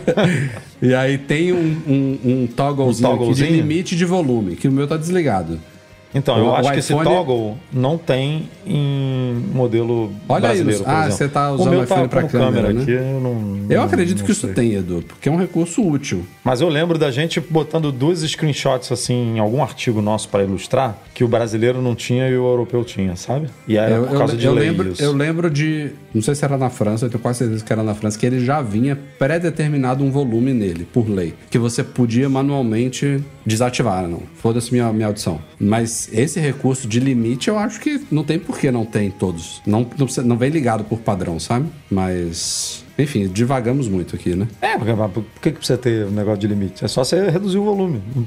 [0.80, 3.50] e aí tem um, um, um togglezinho, Um aqui de togglezinho?
[3.50, 5.60] limite de volume, que o meu tá desligado.
[6.14, 10.56] Então, eu O- o acho que esse iPhone- toggle não tem em modelo Olha aí,
[10.62, 12.82] brasileiro, por ah, você tá o usando meu o iPhone tá pra com câmera, né?
[12.82, 14.54] aqui, eu não, Eu não- acredito não que isso sei.
[14.54, 16.24] tem, Edu, porque é um recurso útil.
[16.42, 20.96] Mas eu lembro da gente botando duas screenshots assim em algum artigo nosso para ilustrar
[21.14, 23.46] que o brasileiro não tinha e o europeu tinha, sabe?
[23.68, 25.02] E era eu, por causa eu- de eu lei lembro, isso.
[25.02, 25.90] eu lembro de.
[26.12, 28.26] Não sei se era na França, eu tenho quase certeza que era na França, que
[28.26, 31.34] ele já vinha pré-determinado um volume nele, por lei.
[31.50, 34.22] Que você podia manualmente desativar, não.
[34.34, 35.40] Foda-se minha, minha audição.
[35.58, 39.10] Mas esse recurso de limite, eu acho que não tem por que não tem em
[39.10, 39.60] todos.
[39.66, 41.66] Não, não, precisa- não vem ligado por padrão, sabe?
[41.90, 42.84] Mas.
[42.98, 44.46] Enfim, divagamos muito aqui, né?
[44.60, 46.84] É, por que que precisa ter um negócio de limite?
[46.84, 48.02] É só você reduzir o volume.
[48.14, 48.26] Não,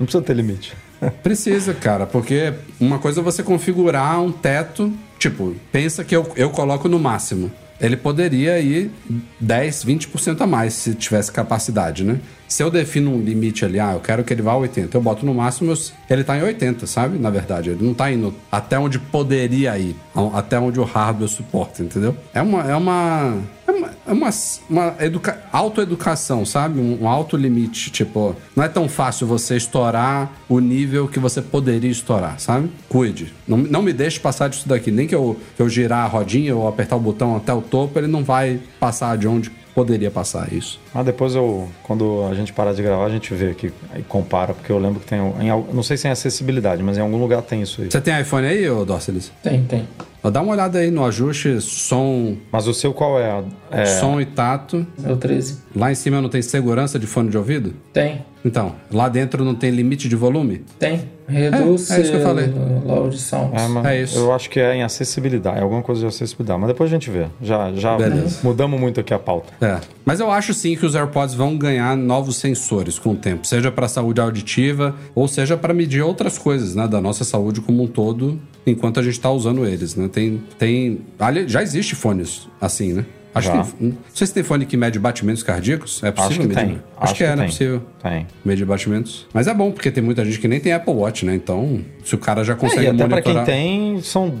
[0.00, 0.74] não precisa ter limite.
[1.22, 6.48] Precisa, cara, porque uma coisa é você configurar um teto, tipo, pensa que eu, eu
[6.48, 7.52] coloco no máximo.
[7.78, 8.90] Ele poderia ir
[9.38, 12.18] 10, 20% a mais se tivesse capacidade, né?
[12.48, 15.00] Se eu defino um limite ali, ah, eu quero que ele vá a 80, eu
[15.00, 15.74] boto no máximo,
[16.08, 17.18] ele tá em 80, sabe?
[17.18, 19.96] Na verdade, ele não tá indo até onde poderia ir,
[20.32, 22.16] até onde o hardware suporta, entendeu?
[22.32, 22.62] É uma.
[22.62, 23.42] É uma.
[23.66, 24.30] É uma, é uma,
[24.70, 25.42] uma educa...
[25.52, 26.80] autoeducação, sabe?
[26.80, 27.90] Um, um alto limite.
[27.90, 32.70] Tipo, não é tão fácil você estourar o nível que você poderia estourar, sabe?
[32.88, 33.34] Cuide.
[33.46, 34.92] Não, não me deixe passar disso daqui.
[34.92, 37.98] Nem que eu, que eu girar a rodinha ou apertar o botão até o topo,
[37.98, 40.80] ele não vai passar de onde poderia passar isso.
[40.94, 44.54] Mas depois eu, quando a gente parar de gravar, a gente vê aqui e compara,
[44.54, 45.18] porque eu lembro que tem.
[45.18, 47.90] Em, não sei se é acessibilidade, mas em algum lugar tem isso aí.
[47.90, 49.30] Você tem iPhone aí, ô Dorcelis?
[49.42, 49.86] Tem, tem.
[50.30, 53.44] Dá uma olhada aí no ajuste som, Mas o seu qual é?
[53.70, 54.84] É, som e tato.
[55.04, 55.58] É o 13.
[55.76, 57.74] Lá em cima não tem segurança de fone de ouvido?
[57.92, 60.64] Tem, Então, lá dentro não tem limite de volume?
[60.78, 61.16] tem.
[61.28, 62.52] Reduz É, é isso que eu falei.
[62.88, 63.50] a audição.
[63.52, 64.16] É, mas É isso.
[64.16, 66.60] Eu acho que é em acessibilidade, é alguma coisa de acessibilidade.
[66.60, 67.26] Mas depois a gente vê.
[67.42, 68.38] Já, já Beleza.
[68.44, 69.52] mudamos muito aqui a pauta.
[69.60, 69.80] É.
[70.04, 73.72] Mas eu acho sim que os AirPods vão ganhar novos sensores com o tempo, seja
[73.72, 77.88] para saúde auditiva ou seja para medir outras coisas, né, da nossa saúde como um
[77.88, 80.08] todo, enquanto a gente está usando eles, né?
[80.08, 83.04] Tem tem, ali já existe fones assim, né?
[83.36, 83.62] Acho Já.
[83.64, 86.56] que não sei se tem fone que mede batimentos cardíacos, é possível Acho que medir,
[86.66, 86.76] tem.
[86.76, 86.82] né?
[86.98, 87.46] Acho, que, é, não é tem.
[87.46, 87.82] possível.
[88.02, 88.26] Tem.
[88.44, 89.26] Medir batimentos.
[89.32, 91.34] Mas é bom, porque tem muita gente que nem tem Apple Watch, né?
[91.34, 93.44] Então, se o cara já É, consegue e até pra quem monitorar...
[93.44, 94.32] tem, são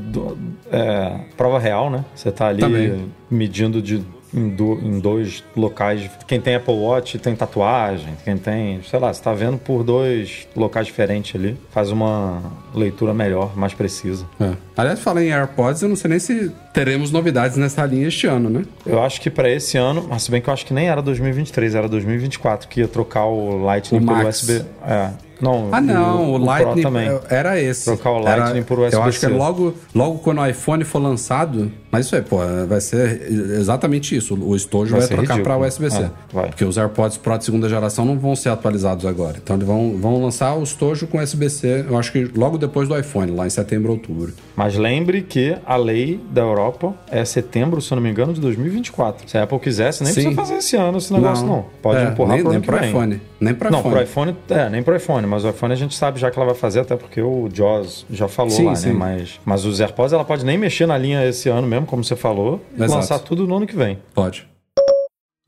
[0.72, 2.04] é, prova real, né?
[2.14, 3.06] Você tá ali Também.
[3.30, 4.02] medindo de,
[4.36, 6.10] em, do- em dois locais.
[6.26, 10.46] Quem tem Apple Watch tem tatuagem, quem tem, sei lá, você tá vendo por dois
[10.54, 11.56] locais diferentes ali.
[11.70, 12.42] Faz uma
[12.74, 14.26] leitura melhor, mais precisa.
[14.40, 14.52] É.
[14.76, 18.50] Aliás, falando em AirPods, eu não sei nem se teremos novidades nessa linha este ano,
[18.50, 18.62] né?
[18.84, 21.00] Eu acho que pra esse ano, mas se bem que eu acho que nem era
[21.00, 24.42] 2023, era 2024 que ia trocar o Lightning O por Max.
[24.42, 24.62] USB.
[24.86, 25.10] É.
[25.38, 27.20] Não, Ah, não, o, Pro Lightning também.
[27.28, 27.84] era esse.
[27.84, 29.26] Trocar o Era- Lightning por Eu acho USB-C.
[29.26, 31.70] que logo, logo quando o iPhone for lançado.
[31.96, 32.38] Mas isso aí, pô,
[32.68, 33.22] vai ser
[33.58, 34.34] exatamente isso.
[34.34, 36.10] O estojo Vai vai, trocar para USB-C.
[36.32, 36.48] Vai.
[36.48, 39.36] Porque os AirPods Pro de segunda geração não vão ser atualizados agora.
[39.42, 42.98] Então eles vão, vão lançar o estojo com USB-C, eu acho que logo depois do
[42.98, 44.32] iPhone, lá em setembro, outubro.
[44.54, 48.40] Mas lembre que a lei da Europa é setembro, se eu não me engano, de
[48.40, 49.28] 2024.
[49.28, 50.22] Se a Apple quisesse, nem Sim.
[50.22, 51.64] precisa fazer esse ano esse negócio, não.
[51.80, 53.20] Pode É, empurrar nem, pro nem pro iPhone.
[53.40, 53.94] Nem Não, iPhone.
[53.94, 56.46] pro iPhone, é, nem pro iPhone, mas o iPhone a gente sabe já que ela
[56.46, 58.88] vai fazer, até porque o Jaws já falou Sim, lá, sim.
[58.88, 58.94] né?
[58.94, 62.16] Mas, mas os AirPods ela pode nem mexer na linha esse ano mesmo, como você
[62.16, 62.92] falou, e Exato.
[62.92, 63.98] lançar tudo no ano que vem.
[64.14, 64.46] Pode.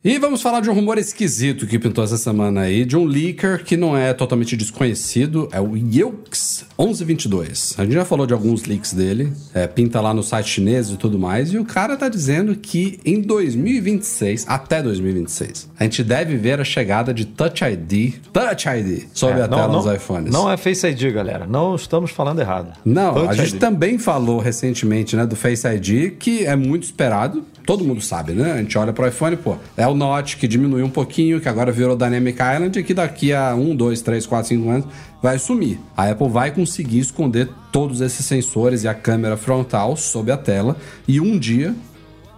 [0.05, 3.65] E vamos falar de um rumor esquisito que pintou essa semana aí, de um leaker
[3.65, 7.75] que não é totalmente desconhecido, é o Yelks 1122.
[7.77, 10.97] A gente já falou de alguns leaks dele, é, pinta lá no site chinês e
[10.97, 16.37] tudo mais, e o cara tá dizendo que em 2026, até 2026, a gente deve
[16.37, 20.33] ver a chegada de Touch ID, Touch ID, sobre É, a tela dos iPhones.
[20.33, 21.45] Não é Face ID, galera.
[21.45, 22.73] Não estamos falando errado.
[22.85, 23.59] Não, Touch a gente ID.
[23.61, 27.45] também falou recentemente, né, do Face ID, que é muito esperado.
[27.69, 28.53] Todo mundo sabe, né?
[28.53, 31.71] A gente olha pro iPhone, pô, é o Note que diminuiu um pouquinho, que agora
[31.71, 34.87] virou Dynamic Island e que daqui a um, dois, três, quatro, cinco anos
[35.21, 35.79] vai sumir.
[35.95, 40.79] A Apple vai conseguir esconder todos esses sensores e a câmera frontal sob a tela
[41.07, 41.75] e um dia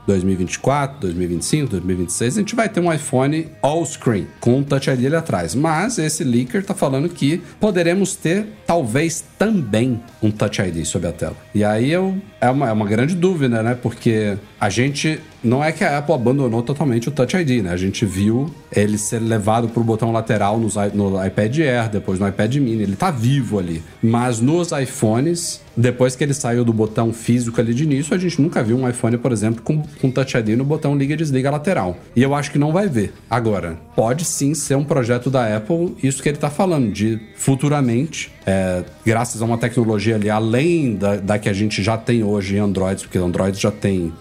[0.05, 5.07] 2024, 2025, 2026, a gente vai ter um iPhone all screen com um Touch ID
[5.07, 5.55] ali atrás.
[5.55, 11.13] Mas esse leaker tá falando que poderemos ter talvez também um Touch ID sob a
[11.13, 11.37] tela.
[11.55, 13.77] E aí eu, é, uma, é uma grande dúvida, né?
[13.81, 17.71] Porque a gente não é que a Apple abandonou totalmente o Touch ID, né?
[17.71, 22.29] A gente viu ele ser levado pro botão lateral nos, no iPad Air, depois no
[22.29, 22.83] iPad Mini.
[22.83, 23.83] Ele tá vivo ali.
[24.03, 28.41] Mas nos iPhones, depois que ele saiu do botão físico ali de início, a gente
[28.41, 31.51] nunca viu um iPhone, por exemplo, com, com Touch ID no botão liga e desliga
[31.51, 31.97] lateral.
[32.15, 33.13] E eu acho que não vai ver.
[33.29, 38.31] Agora, pode sim ser um projeto da Apple, isso que ele tá falando, de futuramente,
[38.51, 42.57] é, graças a uma tecnologia ali, além da, da que a gente já tem hoje
[42.57, 44.13] em Androids, porque Android já tem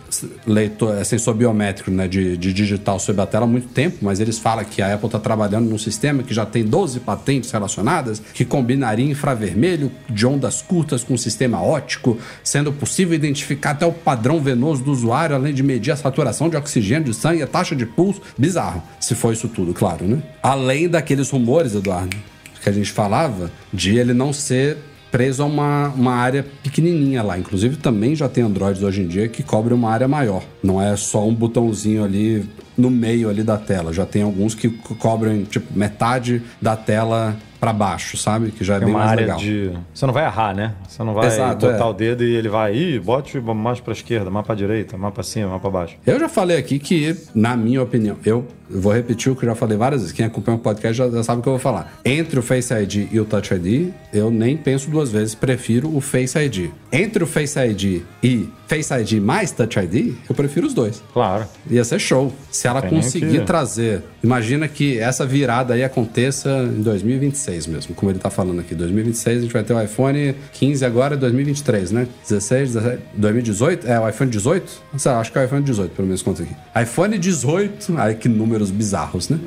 [0.46, 4.20] leitor, é, sensor biométrico né, de, de digital sobre a tela há muito tempo, mas
[4.20, 8.22] eles falam que a Apple está trabalhando num sistema que já tem 12 patentes relacionadas,
[8.34, 14.40] que combinaria infravermelho de ondas curtas com sistema óptico, sendo possível identificar até o padrão
[14.40, 17.86] venoso do usuário, além de medir a saturação de oxigênio de sangue, a taxa de
[17.86, 18.22] pulso.
[18.38, 20.22] Bizarro, se for isso tudo, claro, né?
[20.44, 22.16] Além daqueles rumores, Eduardo,
[22.62, 24.78] que a gente falava, de ele não ser
[25.12, 27.38] preso a uma, uma área pequenininha lá.
[27.38, 30.44] Inclusive, também já tem Androids hoje em dia que cobrem uma área maior.
[30.62, 32.48] Não é só um botãozinho ali
[32.78, 33.92] no meio ali da tela.
[33.92, 38.52] Já tem alguns que co- cobrem, tipo, metade da tela para baixo, sabe?
[38.52, 39.40] Que já é Tem bem uma mais área legal.
[39.40, 39.72] de.
[39.94, 40.76] Você não vai errar, né?
[40.88, 41.88] Você não vai Exato, botar é.
[41.90, 45.24] o dedo e ele vai, ih, bote mais pra esquerda, mais pra direita, mais pra
[45.24, 45.98] cima, mais pra baixo.
[46.06, 49.56] Eu já falei aqui que, na minha opinião, eu vou repetir o que eu já
[49.56, 50.16] falei várias vezes.
[50.16, 52.00] Quem acompanha o podcast já, já sabe o que eu vou falar.
[52.06, 56.00] Entre o Face ID e o Touch ID, eu nem penso duas vezes, prefiro o
[56.02, 56.70] Face ID.
[56.92, 61.02] Entre o Face ID e Face ID mais Touch ID, eu prefiro os dois.
[61.14, 61.46] Claro.
[61.70, 62.32] Ia ser show.
[62.52, 64.04] Se ela Tem conseguir que- trazer.
[64.24, 68.76] Imagina que essa virada aí aconteça em 2026 mesmo, como ele tá falando aqui.
[68.76, 72.08] 2026 a gente vai ter o iPhone 15 agora, é 2023, né?
[72.28, 73.88] 16, 17, 2018?
[73.88, 74.72] É, o iPhone 18?
[74.98, 76.56] Sei lá, acho que é o iPhone 18, pelo menos conta aqui.
[76.82, 78.28] iPhone 18, ai que
[78.60, 79.40] números bizarros, né?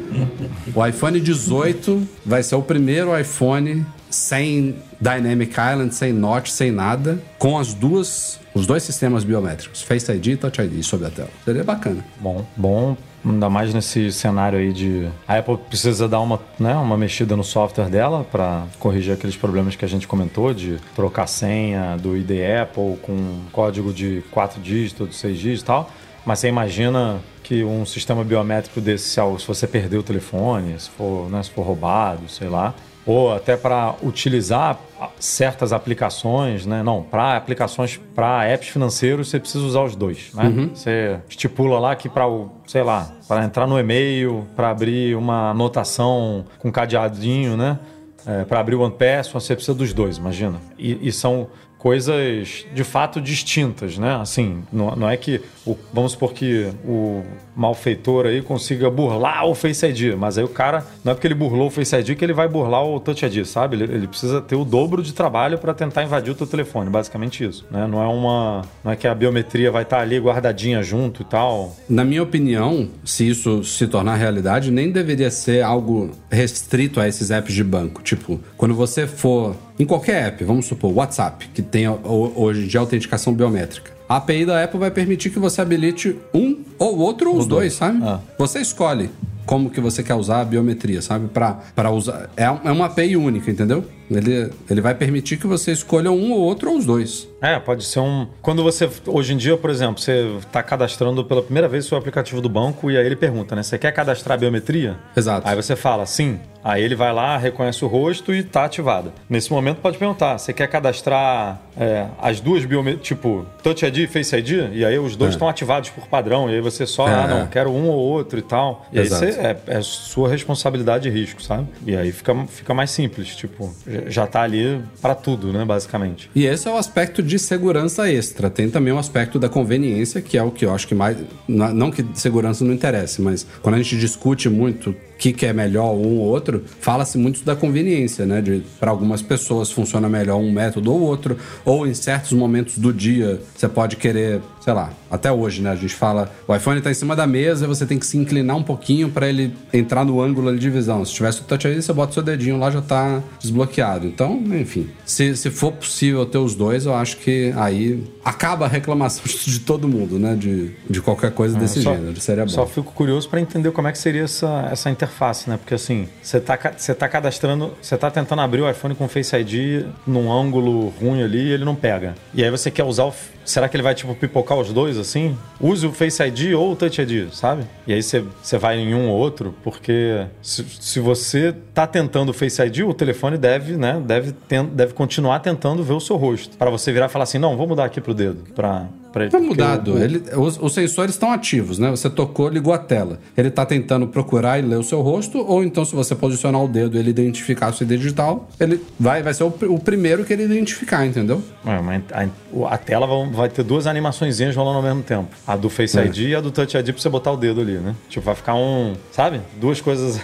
[0.75, 7.23] o iPhone 18 vai ser o primeiro iPhone sem Dynamic Island, sem Notch, sem nada,
[7.39, 11.31] com as duas, os dois sistemas biométricos, Face ID e Touch ID sobre a tela.
[11.45, 12.05] Seria bacana.
[12.21, 15.09] Bom, bom Ainda mais nesse cenário aí de.
[15.29, 19.77] A Apple precisa dar uma, né, uma mexida no software dela para corrigir aqueles problemas
[19.77, 25.11] que a gente comentou de trocar senha do ID Apple com código de 4 dígitos,
[25.11, 25.89] de 6 dígitos e tal.
[26.27, 27.21] Mas você imagina
[27.53, 31.61] que um sistema biométrico desse, se você perder o telefone, se for, né, se for
[31.61, 32.75] roubado, sei lá,
[33.05, 34.81] ou até para utilizar
[35.19, 36.83] certas aplicações, né?
[36.83, 40.45] Não, para aplicações para apps financeiros você precisa usar os dois, né?
[40.45, 40.71] Uhum.
[40.75, 45.51] Você estipula lá que para o, sei lá, para entrar no e-mail, para abrir uma
[45.51, 47.79] anotação com cadeadinho, né?
[48.25, 50.59] É, para abrir o OnePass, você precisa dos dois, imagina.
[50.79, 51.49] E, e são
[51.83, 54.15] coisas de fato distintas, né?
[54.15, 57.25] Assim, não, não é que, o, vamos supor que o
[57.55, 61.35] malfeitor aí consiga burlar o Face ID, mas aí o cara, não é porque ele
[61.35, 63.77] burlou o Face ID que ele vai burlar o Touch ID, sabe?
[63.77, 67.45] Ele, ele precisa ter o dobro de trabalho para tentar invadir o teu telefone, basicamente
[67.45, 67.87] isso, né?
[67.87, 71.77] Não é uma, não é que a biometria vai estar ali guardadinha junto e tal.
[71.89, 77.31] Na minha opinião, se isso se tornar realidade, nem deveria ser algo restrito a esses
[77.31, 78.03] apps de banco.
[78.03, 83.33] Tipo, quando você for em qualquer app, vamos supor, WhatsApp, que tem hoje de autenticação
[83.33, 83.92] biométrica.
[84.13, 87.73] A API da Apple vai permitir que você habilite um ou outro ou os dois,
[87.73, 87.99] sabe?
[88.03, 88.21] Ah.
[88.37, 89.09] Você escolhe
[89.47, 91.29] como que você quer usar a biometria, sabe?
[91.29, 92.29] Para usar.
[92.37, 93.83] É, é uma API única, entendeu?
[94.17, 97.29] Ele, ele vai permitir que você escolha um ou outro ou os dois.
[97.41, 98.27] É, pode ser um.
[98.41, 98.89] Quando você.
[99.07, 102.49] Hoje em dia, por exemplo, você está cadastrando pela primeira vez o seu aplicativo do
[102.49, 103.63] banco e aí ele pergunta, né?
[103.63, 104.97] Você quer cadastrar a biometria?
[105.17, 105.49] Exato.
[105.49, 106.39] Aí você fala sim.
[106.65, 109.13] Aí ele vai lá, reconhece o rosto e está ativado.
[109.29, 114.07] Nesse momento pode perguntar: você quer cadastrar é, as duas biometrias, tipo Touch ID e
[114.07, 114.71] Face ID?
[114.73, 115.35] E aí os dois É.
[115.35, 116.49] estão ativados por padrão.
[116.49, 117.49] E aí você só, É, ah, não, é.
[117.51, 118.87] quero um ou outro e tal.
[118.93, 119.25] E Exato.
[119.25, 121.67] aí você, é, é sua responsabilidade e risco, sabe?
[121.85, 123.75] E aí fica, fica mais simples, tipo,
[124.09, 126.31] já- já tá ali para tudo, né, basicamente.
[126.35, 128.49] E esse é o aspecto de segurança extra.
[128.49, 131.17] Tem também o aspecto da conveniência, que é o que eu acho que mais.
[131.49, 135.93] Não que segurança não interesse, mas quando a gente discute muito que, que é melhor
[135.95, 138.41] um ou outro, fala-se muito da conveniência, né?
[138.43, 142.93] De para algumas pessoas funciona melhor um método ou outro, ou em certos momentos do
[142.93, 145.71] dia você pode querer, sei lá, até hoje, né?
[145.71, 148.57] A gente fala, o iPhone está em cima da mesa, você tem que se inclinar
[148.57, 151.05] um pouquinho para ele entrar no ângulo ali de visão.
[151.05, 154.07] Se tivesse o Touch ID, você bota o seu dedinho lá já tá desbloqueado.
[154.09, 158.69] Então, enfim, se, se for possível ter os dois, eu acho que aí acaba a
[158.69, 160.35] reclamação de todo mundo, né?
[160.35, 162.21] De, de qualquer coisa desse É, Só- gênero.
[162.21, 162.51] Seria bom.
[162.51, 165.12] Só fico curioso para entender como é que seria essa, essa interface,
[165.49, 165.57] né?
[165.57, 169.35] Porque assim, você tá, você tá cadastrando, você tá tentando abrir o iPhone com Face
[169.37, 172.15] ID num ângulo ruim ali e ele não pega.
[172.35, 173.15] E aí você quer usar o.
[173.45, 175.37] Será que ele vai, tipo, pipocar os dois assim?
[175.61, 177.65] Use o Face ID ou o Touch ID, sabe?
[177.87, 178.25] E aí você,
[178.59, 182.95] vai em um ou outro, porque se, se você tá tentando o Face ID, o
[182.95, 184.01] telefone deve, né?
[184.05, 186.57] Deve, ten- deve continuar tentando ver o seu rosto.
[186.57, 188.45] Para você virar e falar assim: não, vou mudar aqui pro dedo.
[188.55, 189.93] Pra, pra, Tá mudado.
[189.93, 191.91] o- o- Ele, os, os sensores estão ativos, né?
[191.91, 193.19] Você tocou, ligou a tela.
[193.37, 196.69] Ele tá tentando procurar e ler o seu rosto, ou então, se você posicionar o
[196.69, 200.25] dedo e ele identificar a sua ID digital, ele vai, vai ser o, o primeiro
[200.25, 201.43] que ele identificar, entendeu?
[201.67, 205.29] É, mas a, o- a tela vai, vai ter duas animaçõezinhas rolando ao mesmo tempo.
[205.47, 206.05] A do Face É.
[206.05, 207.95] ID e a do Touch ID pra você botar o dedo ali, né?
[208.09, 208.95] Tipo, vai ficar um.
[209.11, 209.41] Sabe?
[209.61, 210.21] Duas coisas.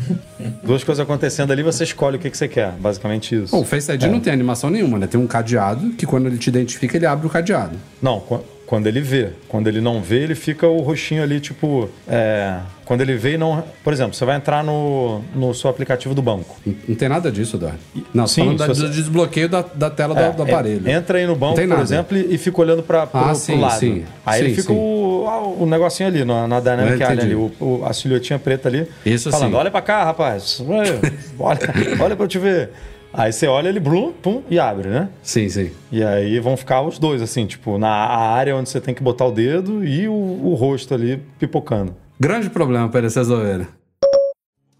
[0.62, 2.72] duas coisas acontecendo ali, você escolhe o que, que você quer.
[2.72, 3.54] Basicamente isso.
[3.54, 5.06] Bom, o Face ID não tem animação nenhuma, né?
[5.06, 7.76] Tem um cadeado que quando ele te identifica, ele abre o cadeado.
[8.00, 9.28] Não, qu- quando ele vê.
[9.48, 11.88] Quando ele não vê, ele fica o roxinho ali, tipo.
[12.08, 13.64] é, quando ele vê e não.
[13.82, 16.56] Por exemplo, você vai entrar no, no seu aplicativo do banco.
[16.64, 17.78] Não, tem nada disso, Eduardo.
[18.14, 20.52] Não, tô Sim, falando da- você- do desbloqueio da, da tela É, do, do é,
[20.52, 20.88] aparelho.
[20.88, 21.82] entra aí no banco, por nada.
[21.82, 23.78] exemplo, e fica olhando para Ah, sim, lado.
[23.80, 24.04] sim.
[24.24, 27.52] Aí Sim, ele fica o, ah, o negocinho ali, na, na Dynamic Island, ali, o,
[27.60, 28.86] o- a silhuetinha preta ali.
[29.04, 29.56] Isso falando, sim.
[29.56, 30.62] olha pra cá, rapaz.
[30.68, 31.00] Olha,
[31.38, 31.58] olha,
[32.00, 32.70] olha pra eu te ver.
[33.16, 35.08] Aí você olha, ele blum, pum, e abre, né?
[35.22, 35.70] Sim, sim.
[35.90, 39.24] E aí vão ficar os dois, assim, tipo, na área onde você tem que botar
[39.24, 41.94] o dedo e o, o rosto ali pipocando.
[42.20, 43.66] Grande problema para eles resolverem.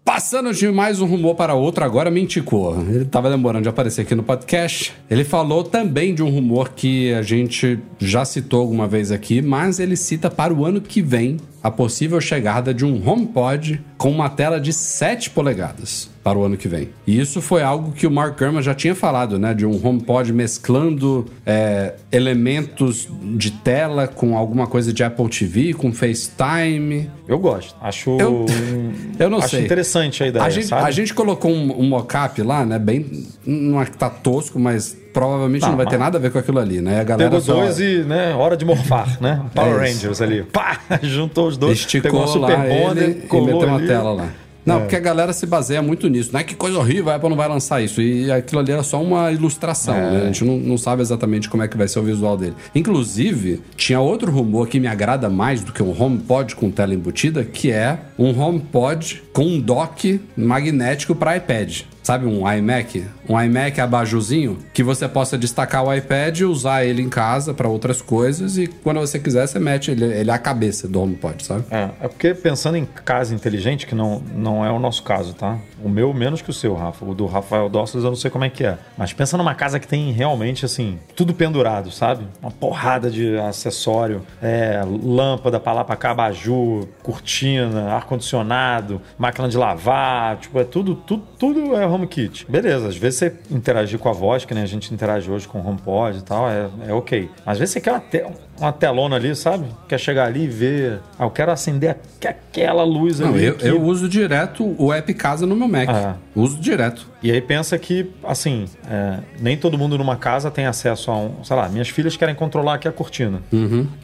[0.05, 2.79] Passando de mais um rumor para outro, agora Minticou.
[2.81, 4.93] Ele estava demorando de aparecer aqui no podcast.
[5.09, 9.79] Ele falou também de um rumor que a gente já citou alguma vez aqui, mas
[9.79, 14.29] ele cita para o ano que vem a possível chegada de um HomePod com uma
[14.29, 16.89] tela de 7 polegadas para o ano que vem.
[17.07, 19.53] E isso foi algo que o Mark Gurman já tinha falado, né?
[19.53, 23.07] De um HomePod mesclando é, elementos
[23.37, 27.09] de tela com alguma coisa de Apple TV, com FaceTime.
[27.29, 27.75] Eu gosto.
[27.81, 28.17] Acho.
[28.19, 29.63] Eu- um- eu não acho sei.
[29.63, 30.43] interessante a ideia.
[30.43, 32.77] A gente, a gente colocou um, um mockup lá, né?
[32.77, 33.05] Bem.
[33.45, 36.29] Não é que tá tosco, mas provavelmente Tá, não vai ter mas- nada a ver
[36.31, 36.99] com aquilo ali, né?
[36.99, 39.41] A galera Pegou só dois e, né, hora de morfar, né?
[39.55, 39.87] Power É.
[39.89, 40.43] Rangers ali.
[40.43, 40.77] Pá!
[41.01, 43.87] Juntou os dois, esticou pegou uma Super lá Bonder, ele e colou meteu uma ali.
[43.87, 44.27] tela lá.
[44.67, 46.31] Não, porque a galera se baseia muito nisso.
[46.33, 48.01] Não é que coisa horrível, a Apple não vai lançar isso.
[48.01, 50.23] E aquilo ali era só uma ilustração, né?
[50.23, 52.53] A gente não, não sabe exatamente como é que vai ser o visual dele.
[52.75, 57.43] Inclusive, tinha outro rumor que me agrada mais do que um HomePod com tela embutida,
[57.43, 61.81] que é um HomePod com um dock magnético para iPad.
[62.07, 63.05] Sabe um iMac?
[63.27, 67.67] Um iMac abajuzinho que você possa destacar o iPad e usar ele em casa para
[67.67, 71.65] outras coisas e quando você quiser você mete ele, ele à cabeça do HomePod, sabe?
[71.69, 75.57] É, é porque pensando em casa inteligente, que não, não é o nosso caso, tá?
[75.83, 77.05] O meu menos que o seu, Rafa.
[77.05, 78.77] O do Rafael Dossos eu não sei como é que é.
[78.97, 82.25] Mas pensa numa casa que tem realmente, assim, tudo pendurado, sabe?
[82.41, 89.57] Uma porrada de acessório, é, lâmpada pra lá pra cá, abajur, cortina, ar-condicionado, máquina de
[89.57, 92.45] lavar, tipo, é tudo, tudo, tudo é HomeKit.
[92.49, 95.59] Beleza, às vezes você interagir com a voz, que nem a gente interage hoje com
[95.59, 97.29] o HomePod e tal, é, é ok.
[97.45, 98.23] Mas às vezes você quer te
[98.59, 99.65] uma telona ali, sabe?
[99.87, 100.99] Quer chegar ali e ver.
[101.17, 103.45] Ah, eu quero acender aqu- aquela luz Não, ali.
[103.45, 105.87] eu, que- eu uso direto o app casa no meu Mac.
[105.89, 106.15] Ah.
[106.35, 107.07] Uso direto.
[107.21, 111.43] E aí pensa que, assim, é, nem todo mundo numa casa tem acesso a um.
[111.43, 113.41] Sei lá, minhas filhas querem controlar aqui a cortina.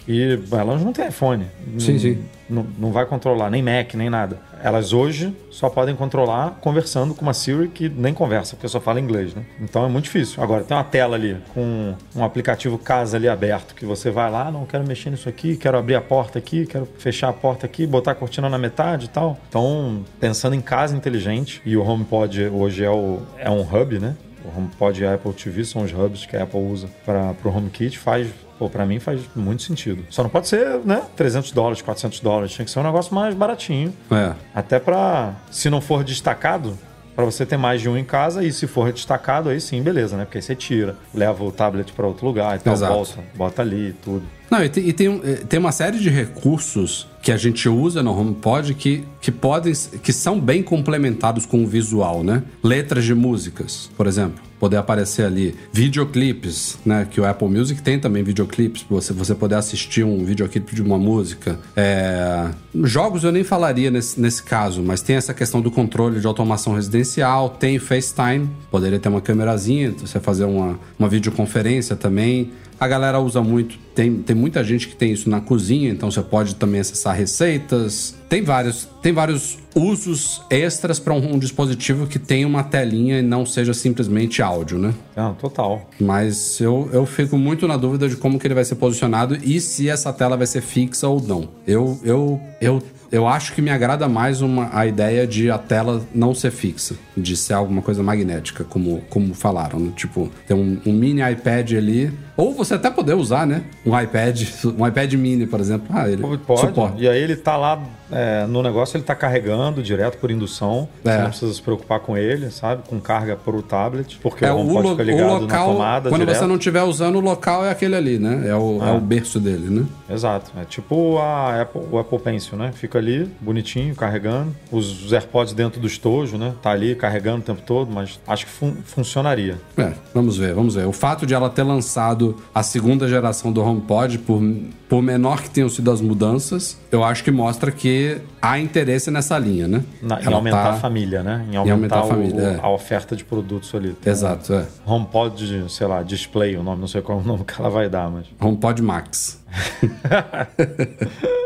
[0.07, 1.45] E elas não têm iPhone.
[1.77, 2.17] Sim, Não- sim.
[2.49, 4.37] Não, não vai controlar, nem Mac, nem nada.
[4.63, 8.99] Elas hoje só podem controlar conversando com uma Siri que nem conversa, porque só fala
[8.99, 9.43] inglês, né?
[9.59, 10.41] Então é muito difícil.
[10.41, 14.49] Agora, tem uma tela ali com um aplicativo casa ali aberto, que você vai lá,
[14.49, 17.85] não quero mexer nisso aqui, quero abrir a porta aqui, quero fechar a porta aqui,
[17.85, 19.37] botar a cortina na metade e tal.
[19.49, 24.15] Então, pensando em casa inteligente, e o HomePod hoje é, o, é um hub, né?
[24.45, 27.49] O HomePod e a Apple TV são os hubs que a Apple usa para o
[27.49, 30.03] HomeKit, faz, pô, para mim faz muito sentido.
[30.09, 33.33] Só não pode ser, né, 300 dólares, 400 dólares, tinha que ser um negócio mais
[33.35, 33.93] baratinho.
[34.11, 34.33] É.
[34.53, 36.77] Até para, se não for destacado,
[37.15, 40.17] para você ter mais de um em casa e se for destacado, aí sim, beleza,
[40.17, 40.25] né?
[40.25, 42.93] Porque aí você tira, leva o tablet para outro lugar e tal, Exato.
[42.93, 44.23] volta, bota ali e tudo.
[44.53, 48.03] Não, e tem, e tem, eh, tem uma série de recursos que a gente usa
[48.03, 49.73] no HomePod que, que podem
[50.03, 52.43] que são bem complementados com o visual, né?
[52.61, 57.07] Letras de músicas, por exemplo, poder aparecer ali, videoclipes, né?
[57.09, 60.83] Que o Apple Music tem também videoclipes, pra você você poder assistir um videoclipe de
[60.83, 61.57] uma música.
[61.75, 62.51] É,
[62.83, 66.75] jogos eu nem falaria nesse, nesse caso, mas tem essa questão do controle de automação
[66.75, 72.51] residencial, tem FaceTime, poderia ter uma câmerazinha, você fazer uma, uma videoconferência também.
[72.79, 76.21] A galera usa muito, tem, tem muita gente que tem isso na cozinha, então você
[76.21, 78.15] pode também acessar receitas.
[78.27, 83.21] Tem vários, tem vários usos extras para um, um dispositivo que tem uma telinha e
[83.21, 84.93] não seja simplesmente áudio, né?
[85.15, 85.89] Não, total.
[85.99, 89.59] Mas eu, eu fico muito na dúvida de como que ele vai ser posicionado e
[89.59, 91.49] se essa tela vai ser fixa ou não.
[91.67, 96.03] Eu, eu, eu, eu acho que me agrada mais uma, a ideia de a tela
[96.15, 99.79] não ser fixa, de ser alguma coisa magnética, como, como falaram.
[99.79, 99.93] Né?
[99.95, 102.11] Tipo, ter um, um mini iPad ali.
[102.35, 103.63] Ou você até poder usar, né?
[103.85, 104.41] Um iPad,
[104.77, 105.87] um iPad mini, por exemplo.
[105.91, 106.61] Ah, ele Pode.
[106.61, 106.95] suporta.
[106.99, 107.81] E aí ele tá lá
[108.11, 110.87] é, no negócio, ele tá carregando direto por indução.
[111.03, 111.17] Você É.
[111.21, 112.83] não precisa se preocupar com ele, sabe?
[112.87, 114.19] Com carga pro tablet.
[114.21, 116.37] Porque É, o o, HomePod lo- fica o ligado na local, tomada quando direto.
[116.39, 118.43] você não estiver usando, o local é aquele ali, né?
[118.47, 118.93] É o, é Ah.
[118.93, 119.85] o berço dele, né?
[120.09, 120.51] Exato.
[120.59, 122.71] É tipo a Apple, o Apple Pencil, né?
[122.73, 124.55] Fica ali, bonitinho, carregando.
[124.71, 126.53] Os AirPods dentro do estojo, né?
[126.61, 129.57] Tá ali carregando o tempo todo, mas acho que fun- funcionaria.
[129.75, 130.85] É, vamos ver, vamos ver.
[130.85, 132.22] O fato de ela ter lançado
[132.53, 134.41] a segunda geração do HomePod, por,
[134.89, 139.37] por menor que tenham sido as mudanças, eu acho que mostra que há interesse nessa
[139.39, 139.83] linha, né?
[140.01, 141.45] Na- em aumentar tá- a família, né?
[141.51, 142.59] Em aumentar, aumentar a o- família, é.
[142.61, 143.93] a oferta de produtos ali.
[143.93, 144.65] Tem Exato, é.
[144.87, 147.69] um HomePod, sei lá, Display, o nome, não sei qual é o nome que ela
[147.69, 148.25] vai dar, mas...
[148.39, 149.41] HomePod Max.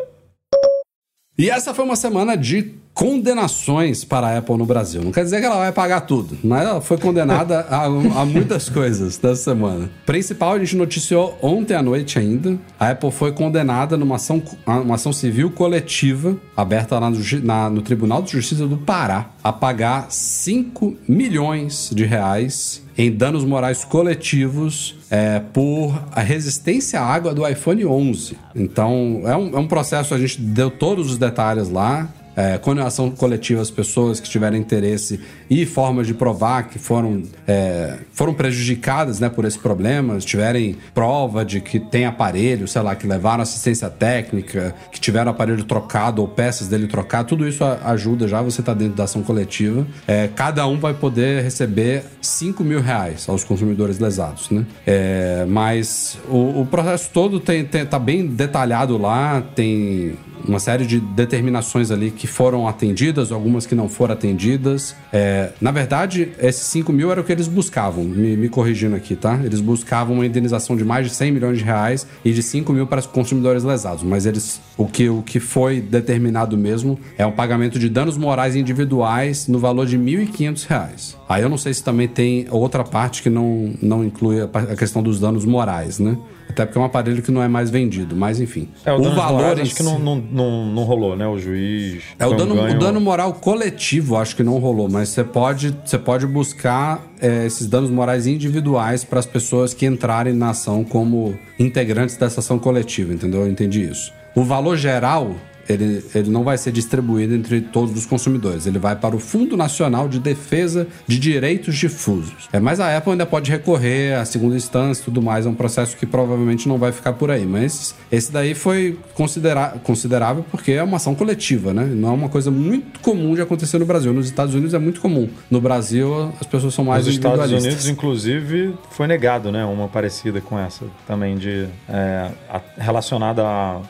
[1.37, 5.03] E essa foi uma semana de condenações para a Apple no Brasil.
[5.03, 8.69] Não quer dizer que ela vai pagar tudo, mas ela foi condenada a, a muitas
[8.69, 9.87] coisas dessa semana.
[10.03, 12.57] Principal, a gente noticiou ontem à noite ainda.
[12.79, 17.83] A Apple foi condenada numa ação, uma ação civil coletiva aberta lá no, na- no
[17.83, 24.95] Tribunal de Justiça do Pará a pagar 5 milhões de reais em danos morais coletivos
[25.11, 28.37] é, por a resistência à água do iPhone 11.
[28.55, 32.09] Então, é um, é um processo, a gente deu todos os detalhes lá.
[32.35, 35.19] É, condenação coletiva às pessoas que tiverem interesse
[35.49, 41.45] e formas de provar que foram, é, foram prejudicadas né, por esse problema, tiverem prova
[41.45, 46.27] de que tem aparelho, sei lá, que levaram assistência técnica, que tiveram aparelho trocado ou
[46.27, 49.85] peças dele trocado, tudo isso ajuda já, você está dentro da ação coletiva.
[50.07, 54.65] É, cada um vai poder receber 5 mil reais aos consumidores lesados, né?
[54.85, 60.15] É, mas o, o processo todo tem, tem- tá bem detalhado lá, tem
[60.47, 64.95] uma série de determinações ali que foram atendidas, algumas que não foram atendidas.
[65.11, 69.15] É, na verdade, esses 5 mil era o que eles buscavam, me, me corrigindo aqui,
[69.15, 69.39] tá?
[69.43, 72.87] Eles buscavam uma indenização de mais de 100 milhões de reais e de 5 mil
[72.87, 77.31] para os consumidores lesados, mas eles o que, o que foi determinado mesmo é um
[77.31, 81.15] pagamento de danos morais individuais no valor de R$ 1.500.
[81.27, 85.01] Aí eu não sei se também tem outra parte que não, não inclui a questão
[85.01, 86.17] dos danos morais, né?
[86.57, 88.67] Até porque é um aparelho que não é mais vendido, mas enfim.
[88.83, 91.27] É, o, o dano valor acho que não, não, não, não rolou, né?
[91.27, 92.01] O juiz.
[92.17, 95.77] É, o dano, ganho- o dano moral coletivo, acho que não rolou, mas você pode,
[95.85, 100.83] você pode buscar é, esses danos morais individuais para as pessoas que entrarem na ação
[100.83, 103.41] como integrantes dessa ação coletiva, entendeu?
[103.41, 104.11] Eu entendi isso.
[104.35, 105.35] O valor geral,
[105.69, 109.55] ele, ele não vai ser distribuído entre todos os consumidores, ele vai para o Fundo
[109.57, 112.47] Nacional de Defesa de Direitos Difusos.
[112.53, 115.53] É, mas a Apple ainda pode recorrer à segunda instância e tudo mais, é um
[115.55, 120.71] processo que provavelmente não vai ficar por aí, mas esse daí foi considera considerável porque
[120.71, 121.83] é uma ação coletiva, né?
[121.85, 124.13] Não é uma coisa muito comum de acontecer no Brasil.
[124.13, 125.27] Nos Estados Unidos é muito comum.
[125.49, 127.83] No Brasil, as pessoas são mais Nos Estados individualistas.
[127.85, 129.65] Unidos, inclusive, foi negado, né?
[129.65, 133.81] Uma parecida com essa também, de é, a- relacionada à,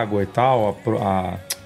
[0.00, 0.98] água e tal, a pro-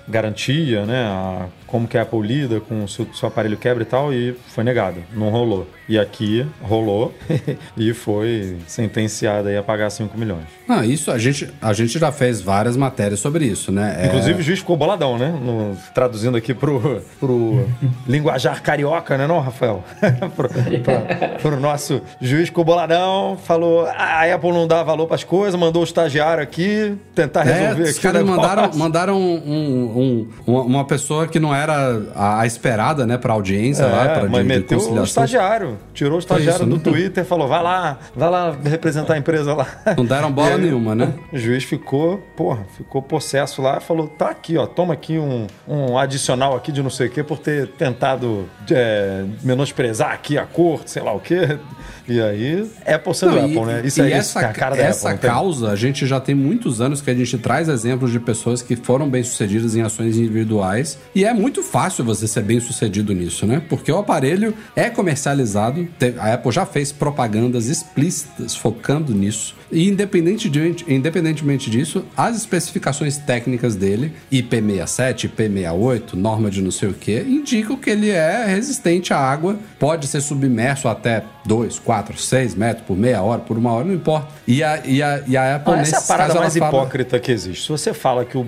[0.08, 1.04] garantia, né?
[1.04, 4.64] A, como que a Apple lida com o seu, aparelho quebra e tal, e foi
[4.64, 5.66] negado, não rolou.
[5.88, 7.14] E aqui rolou
[7.76, 10.44] e foi sentenciado aí a pagar 5 milhões.
[10.68, 13.96] Ah, isso a gente, a gente já fez várias matérias sobre isso, né?
[14.02, 15.28] É- Inclusive o juiz ficou boladão, né?
[15.30, 17.66] No- traduzindo aqui pro, pro
[18.06, 19.82] linguajar carioca, né, não, Rafael?
[20.36, 25.24] pro, pra- pro nosso juiz ficou boladão, falou: "Ah, a Apple não dá valor pras
[25.24, 27.98] coisas, mandou o estagiário aqui tentar É, resolver os aqui.
[27.98, 33.06] o caras mandaram, mandaram um- um- uma, uma pessoa que não era a, a esperada,
[33.06, 35.04] né, pra audiência lá, É, pra de, mas de meteu o conciliação.
[35.24, 35.78] estagiário.
[35.94, 36.82] Tirou o estagiário isso, do né?
[36.82, 39.66] Twitter e falou: vai lá, vai lá representar a empresa lá.
[39.96, 41.12] Não deram bola aí, nenhuma, né?
[41.32, 45.98] O juiz ficou, porra, ficou possesso lá falou: tá aqui, ó, toma aqui um, um
[45.98, 50.90] adicional aqui de não sei o quê por ter tentado é, menosprezar aqui a corte,
[50.90, 51.58] sei lá o quê.
[52.06, 52.66] E aí,
[53.14, 53.82] sendo Não, Apple, e- né?
[53.84, 55.12] Isso e é isso, essa, é a cara da essa Apple.
[55.12, 55.30] não tem?
[55.30, 58.76] causa, a gente já tem muitos anos que a gente traz exemplos de pessoas que
[58.76, 60.98] foram bem-sucedidas em ações individuais.
[61.14, 63.62] E é muito fácil você ser bem-sucedido nisso, né?
[63.68, 65.88] Porque o aparelho é comercializado,
[66.18, 69.56] a Apple já fez propagandas explícitas focando nisso.
[69.70, 76.94] E independentemente, independentemente disso, as especificações técnicas dele, IP67, IP68, norma de não sei o
[76.94, 82.54] que, indicam que ele é resistente à água, pode ser submerso até 2, 4, 6
[82.54, 84.28] metros por meia hora, por uma hora, não importa.
[84.46, 86.68] E a, e a, e a Apple, Não, essa é a parada casos, mais fala-
[86.82, 87.62] hipócrita que existe.
[87.64, 88.46] Se você fala que o,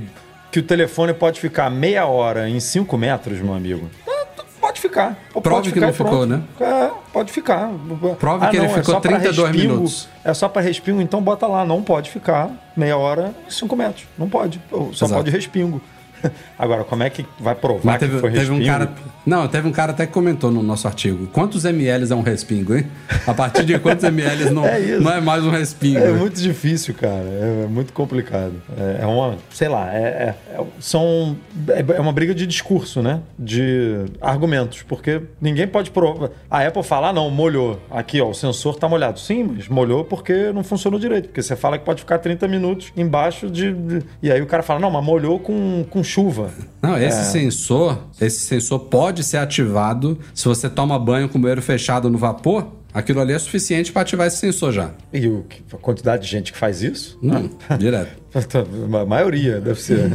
[0.50, 4.26] que o telefone pode ficar meia hora em 5 metros, meu amigo, é,
[4.60, 5.16] pode ficar.
[5.32, 6.10] Prove pode que não e pronto.
[6.10, 6.42] ficou, né?
[6.60, 7.70] É, pode ficar.
[8.18, 9.72] Prove que ele é ficou pra 32 respingo.
[9.74, 10.08] minutos.
[10.24, 11.64] É só para respingo, então bota lá.
[11.64, 14.04] Não pode ficar meia hora em 5 metros.
[14.18, 14.60] Não pode.
[14.92, 15.14] Só Exato.
[15.14, 15.80] pode respingo.
[16.58, 18.62] Agora, como é que vai provar Mas que teve, foi teve respingo?
[18.62, 18.92] um cara.
[19.26, 21.26] Não, teve um cara até que comentou no nosso artigo.
[21.28, 22.86] Quantos ml é um respingo, hein?
[23.26, 25.98] A partir de quantos ml não É não é mais um respingo?
[25.98, 27.22] É muito difícil, cara.
[27.24, 28.54] É muito complicado.
[28.78, 31.36] É é uma, sei lá, é, é- é- são,
[31.68, 33.20] é é uma briga de discurso, né?
[33.38, 36.30] De argumentos, porque ninguém pode provar.
[36.50, 37.80] A Apple fala, ah, não, molhou.
[37.90, 39.18] Aqui, ó, o sensor tá molhado.
[39.18, 41.28] Sim, mas molhou porque não funcionou direito.
[41.28, 43.72] Porque você fala que pode ficar 30 minutos embaixo de.
[43.72, 46.50] de- E aí o cara fala, não, mas molhou com, com chuva.
[46.82, 47.22] Não, esse É.
[47.24, 52.18] sensor, esse sensor pode ser ativado se você toma banho com o banheiro fechado no
[52.18, 52.66] vapor.
[52.92, 54.90] Aquilo ali é suficiente para ativar esse sensor já.
[55.12, 57.16] E o, a quantidade de gente que faz isso?
[57.22, 57.48] Hum,
[57.78, 58.18] direto.
[59.00, 60.10] A maioria deve ser.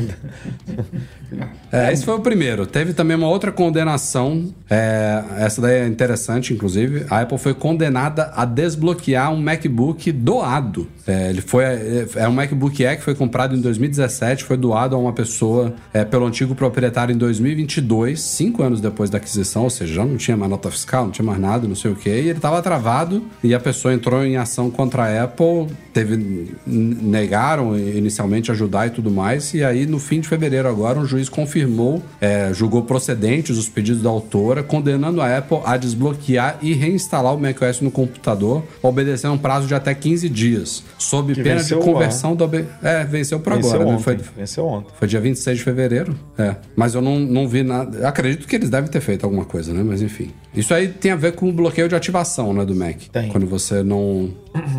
[1.71, 2.65] É, esse foi o primeiro.
[2.65, 4.53] Teve também uma outra condenação.
[4.69, 7.05] é, essa daí é interessante, inclusive.
[7.09, 10.87] A Apple foi condenada a desbloquear um MacBook doado.
[11.07, 11.63] É, ele foi.
[11.63, 15.73] É, é um MacBook Air que foi comprado em 2017, foi doado a uma pessoa
[15.93, 20.17] é, pelo antigo proprietário em 2022, cinco anos depois da aquisição, ou seja, já não
[20.17, 22.09] tinha mais nota fiscal, não tinha mais nada, não sei o quê.
[22.09, 27.77] E ele estava travado e a pessoa entrou em ação contra a Apple, teve negaram
[27.77, 29.53] inicialmente ajudar e tudo mais.
[29.53, 34.01] E aí, no fim de fevereiro agora, um juiz confirmou, é, julgou procedentes os pedidos
[34.01, 39.37] da autora, condenando a Apple a desbloquear e reinstalar o macOS no computador, obedecendo um
[39.37, 42.43] prazo de até 15 dias, sob Que pena de conversão do...
[42.43, 43.91] ob- É, venceu por Venceu agora, né?
[43.93, 44.03] ontem.
[44.03, 44.89] Foi, Venceu ontem.
[44.97, 46.15] foi dia 26 de fevereiro.
[46.37, 46.55] É.
[46.75, 48.07] Mas eu não, não vi nada.
[48.07, 49.83] Acredito que eles devem ter feito alguma coisa, né?
[49.83, 50.31] Mas enfim.
[50.55, 52.97] Isso aí tem a ver com o bloqueio de ativação, né, do Mac.
[53.11, 53.29] Tem.
[53.29, 54.29] Quando você não,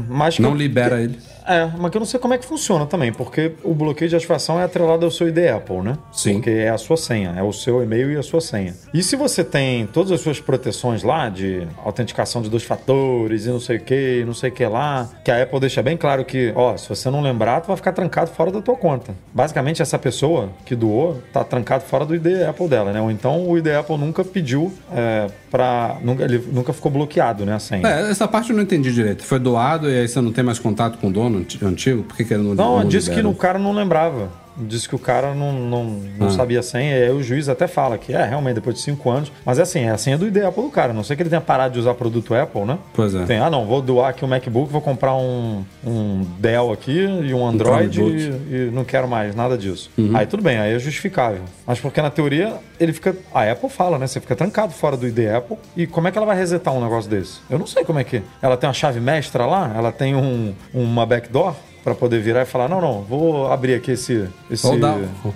[0.08, 1.18] mas Não eu- libera ele.
[1.48, 4.16] É, mas que eu não sei como é que funciona também, porque o bloqueio de
[4.16, 5.96] ativação é atrelado ao seu ID Apple, né?
[6.12, 6.34] Sim.
[6.34, 8.74] Porque é a sua senha, é o seu e-mail e a sua senha.
[8.92, 13.48] E se você tem todas as suas proteções lá, de autenticação de dois fatores e
[13.48, 16.24] não sei o que, não sei o que lá, que a Apple deixa bem claro
[16.24, 19.14] que, ó, se você não lembrar, tu vai ficar trancado fora da tua conta.
[19.32, 23.00] Basicamente, essa pessoa que doou tá trancado fora do ID Apple dela, né?
[23.00, 25.96] Ou então o ID Apple nunca pediu é, pra...
[26.02, 27.86] Nunca, ele nunca ficou bloqueado, né, a senha.
[27.86, 29.24] É, essa parte eu não entendi direito.
[29.24, 32.02] Foi doado e aí você não tem mais contato com o dono anti- antigo?
[32.02, 34.28] Por que, que ele não Não, não disse que o cara não lembrava.
[34.58, 36.24] Disse que o cara não, não, Ah.
[36.24, 36.96] não sabia a senha.
[36.98, 39.30] E aí o juiz até fala que é, realmente, depois de cinco anos.
[39.44, 40.92] Mas é assim, é a senha do ID Apple do cara.
[40.92, 42.78] A Não sei que ele tenha parado de usar produto Apple, né?
[42.94, 43.24] Pois é.
[43.24, 47.34] Tem, ah, não, vou doar aqui um MacBook, vou comprar um, um Dell aqui e
[47.34, 48.44] um Android Chromebook.
[48.50, 49.90] e, e não quero mais nada disso.
[49.98, 50.16] Uhum.
[50.16, 51.42] Aí tudo bem, aí é justificável.
[51.66, 53.14] Mas porque na teoria ele fica.
[53.34, 54.06] A Apple fala, né?
[54.06, 55.56] Você fica trancado fora do ID Apple.
[55.76, 57.40] E como é que ela vai resetar um negócio desse?
[57.50, 58.22] Eu não sei como é que.
[58.40, 59.72] Ela tem uma chave mestra lá?
[59.76, 61.54] Ela tem um, uma backdoor?
[61.86, 64.28] Pra poder virar e falar, não, não, vou abrir aqui esse...
[64.50, 64.66] esse...
[64.66, 64.76] Ou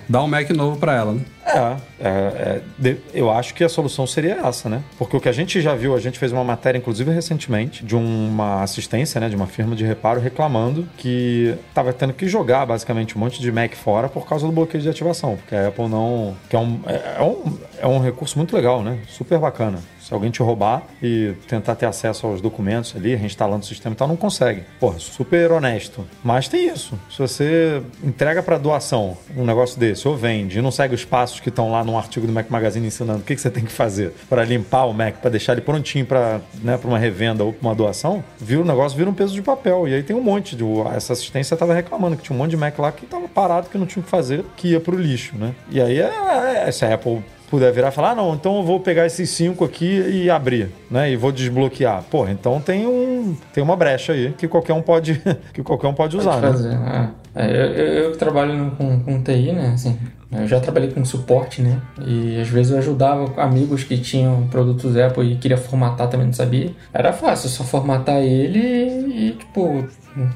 [0.09, 1.21] dá um Mac novo pra ela, né?
[1.45, 4.83] É, é, é, eu acho que a solução seria essa, né?
[4.97, 7.95] Porque o que a gente já viu, a gente fez uma matéria, inclusive recentemente, de
[7.95, 13.15] uma assistência, né, de uma firma de reparo reclamando que estava tendo que jogar basicamente
[13.15, 16.35] um monte de Mac fora por causa do bloqueio de ativação, porque a Apple não,
[16.49, 18.99] que é um, é, é um, é um recurso muito legal, né?
[19.07, 19.79] Super bacana.
[20.11, 23.97] Se alguém te roubar e tentar ter acesso aos documentos ali, reinstalando o sistema e
[23.97, 24.65] tal, não consegue.
[24.77, 26.05] Pô, super honesto.
[26.21, 26.99] Mas tem isso.
[27.09, 31.39] Se você entrega para doação um negócio desse, ou vende, e não segue os passos
[31.39, 33.71] que estão lá no artigo do Mac Magazine ensinando o que, que você tem que
[33.71, 37.69] fazer para limpar o Mac, para deixar ele prontinho para né, uma revenda ou para
[37.69, 39.87] uma doação, vira o negócio vira um peso de papel.
[39.87, 40.65] E aí tem um monte de.
[40.93, 43.77] Essa assistência estava reclamando que tinha um monte de Mac lá que estava parado, que
[43.77, 45.55] não tinha o que fazer, que ia pro lixo, né?
[45.69, 48.63] E aí é, é, se a Apple puder virar e falar, ah, não, então eu
[48.63, 51.11] vou pegar esses cinco aqui e abrir, né?
[51.11, 52.01] E vou desbloquear.
[52.09, 55.21] Porra, então tem um tem uma brecha aí que qualquer um pode
[55.53, 56.47] que qualquer um pode usar, né?
[56.47, 56.73] fazer.
[56.73, 57.21] é.
[57.33, 57.65] É, eu,
[58.03, 59.71] eu, trabalho com, com TI, né?
[59.73, 59.97] Assim,
[60.33, 61.81] eu já trabalhei com suporte, né?
[62.05, 66.33] E às vezes eu ajudava amigos que tinham produtos Apple e queria formatar também, não
[66.33, 66.71] sabia.
[66.93, 69.85] Era fácil, só formatar ele e, tipo,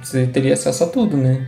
[0.02, 1.46] você teria acesso a tudo, né?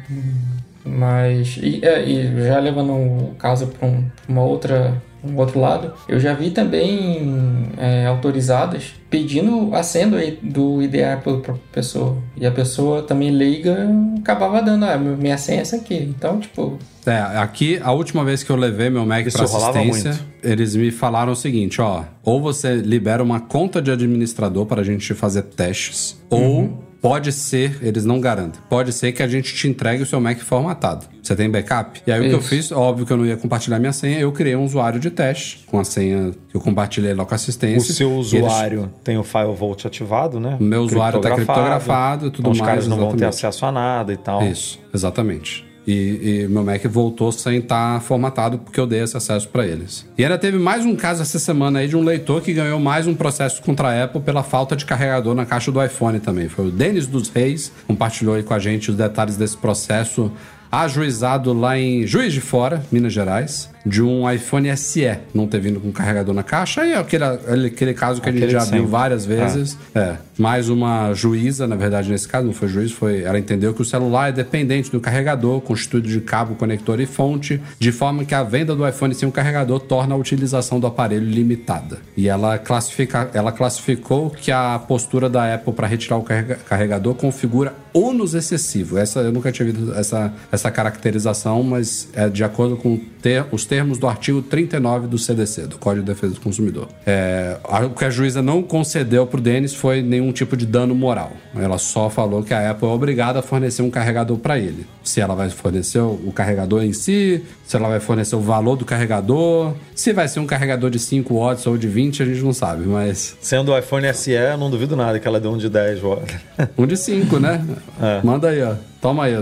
[0.84, 5.94] Mas, e, é, e já levando o caso para um, uma outra, um outro lado,
[6.08, 12.18] eu já vi também é, autorizadas pedindo a senha do, do ID Apple para pessoa.
[12.36, 13.90] E a pessoa também leiga
[14.20, 15.96] acabava dando, ah, minha senha é essa aqui.
[15.96, 20.26] Então, tipo, É, aqui, a última vez que eu levei meu Mac rolava assistência, muito.
[20.44, 24.84] eles me falaram o seguinte, ó, ou você libera uma conta de administrador para a
[24.84, 29.68] gente fazer testes, ou pode ser, eles não garantem, pode ser que a gente te
[29.68, 31.06] entregue o seu Mac formatado.
[31.22, 32.02] Você tem backup?
[32.08, 32.48] E aí o que eu Isso.
[32.48, 35.66] fiz, óbvio que eu não ia compartilhar minha senha, eu criei um usuário de teste
[35.68, 37.94] com a senha que eu compartilhei lá com a O assistência.
[37.94, 40.58] seu E eles- usuário tem o File Vault ativado, né?
[40.60, 43.36] O meu usuário tá criptografado e tudo então os mais, caras não vão ter exatamente.
[43.46, 44.42] acesso a nada e tal.
[44.44, 45.67] Isso, exatamente.
[45.88, 50.06] E, e meu Mac voltou sem estar formatado porque eu dei esse acesso para eles.
[50.18, 53.08] E ainda teve mais um caso essa semana aí de um leitor que ganhou mais
[53.08, 56.50] um processo contra a Apple pela falta de carregador na caixa do iPhone também.
[56.50, 60.32] Foi o Denis dos Reis, compartilhou aí com a gente os detalhes desse processo
[60.72, 65.80] ajuizado lá em Juiz de Fora, Minas Gerais, de um iPhone SE não ter vindo
[65.80, 66.86] com carregador na caixa.
[66.86, 67.24] E é aquele,
[67.68, 68.92] aquele caso que a gente Aquele já de viu sempre.
[68.92, 69.78] várias vezes.
[69.96, 70.16] É.
[70.38, 73.24] Mais uma juíza, na verdade, nesse caso, não foi juiz, foi.
[73.24, 77.60] Ela entendeu que o celular é dependente do carregador, constituído de cabo, conector e fonte,
[77.80, 81.26] de forma que a venda do iPhone sem um carregador torna a utilização do aparelho
[81.26, 81.98] limitada.
[82.16, 87.16] E ela, classifica, ela classificou que a postura da Apple para retirar o carrega- carregador
[87.16, 88.98] configura ônus excessivo.
[89.00, 93.66] Essa eu nunca tinha visto essa, essa caracterização, mas é de acordo com ter- os
[93.66, 96.88] termos do artigo 39 do CDC, do Código de Defesa do Consumidor.
[97.06, 100.96] É, o que a juíza não concedeu para o Denis foi nenhum tipo de dano
[100.96, 101.32] moral.
[101.56, 104.86] Ela só falou que a Apple é obrigada a fornecer um carregador para ele.
[105.04, 108.86] Se ela vai fornecer o carregador em si, se ela vai fornecer o valor do
[108.86, 112.54] carregador, se vai ser um carregador de 5 watts ou de 20, a gente não
[112.54, 115.68] sabe, mas Sendo o iPhone SE, eu não duvido nada que ela deu um de
[115.68, 116.36] 10 watts.
[116.78, 117.64] um de 5, né?
[118.00, 118.22] É.
[118.24, 118.76] Manda aí, ó.
[119.02, 119.34] Toma aí,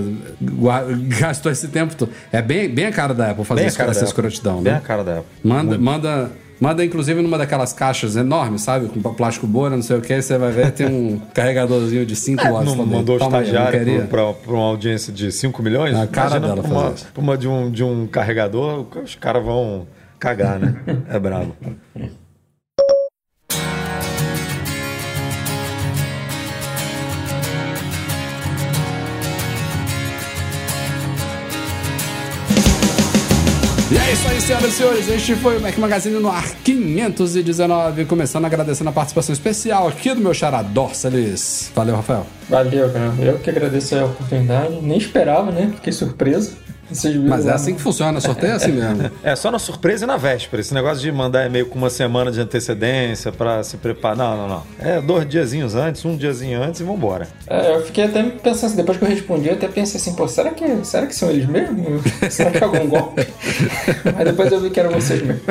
[1.20, 2.10] Gastou esse tempo todo.
[2.32, 4.80] É bem, bem a cara da Apple fazer Bem a essa, escrotidão, Bem né?
[4.80, 5.26] a cara da Apple.
[5.44, 8.88] Manda, manda, manda, inclusive, numa daquelas caixas enormes, sabe?
[8.88, 10.22] Com plástico bora, não sei o que.
[10.22, 12.66] Você vai ver, tem um carregadorzinho de 5 watts.
[12.66, 12.98] Não também.
[12.98, 15.96] mandou o estagiário para uma audiência de 5 milhões?
[15.96, 19.44] A cara Imagina dela pra uma, pra uma de, um, de um carregador, os caras
[19.44, 19.88] vão
[20.20, 20.76] cagar, né?
[21.10, 21.56] É brabo.
[33.92, 35.08] E é isso aí, senhoras e senhores.
[35.08, 38.06] Este foi o Mac Magazine no ar 519.
[38.06, 41.72] Começando agradecendo a participação especial aqui do meu xará Dorcelis.
[41.76, 42.26] Valeu, Rafael.
[42.50, 43.14] Valeu, cara.
[43.20, 44.80] Eu que agradeço a oportunidade.
[44.82, 45.72] Nem esperava, né?
[45.76, 46.58] Fiquei surpreso.
[47.28, 49.12] Mas é assim que funciona, sorteio é assim mesmo.
[49.24, 50.62] É só na surpresa e na véspera.
[50.62, 54.16] Esse negócio de mandar e-mail com uma semana de antecedência pra se preparar.
[54.18, 54.64] Não, não, não.
[54.80, 57.28] É dois diazinhos antes, um diazinho antes e vambora.
[57.48, 60.28] É, eu fiquei até pensando assim, depois que eu respondi, eu até pensei assim, pô,
[60.28, 62.02] será que, será que são eles mesmo?
[62.30, 63.28] será que é algum golpe?
[64.16, 65.42] Mas depois eu vi que eram vocês mesmo.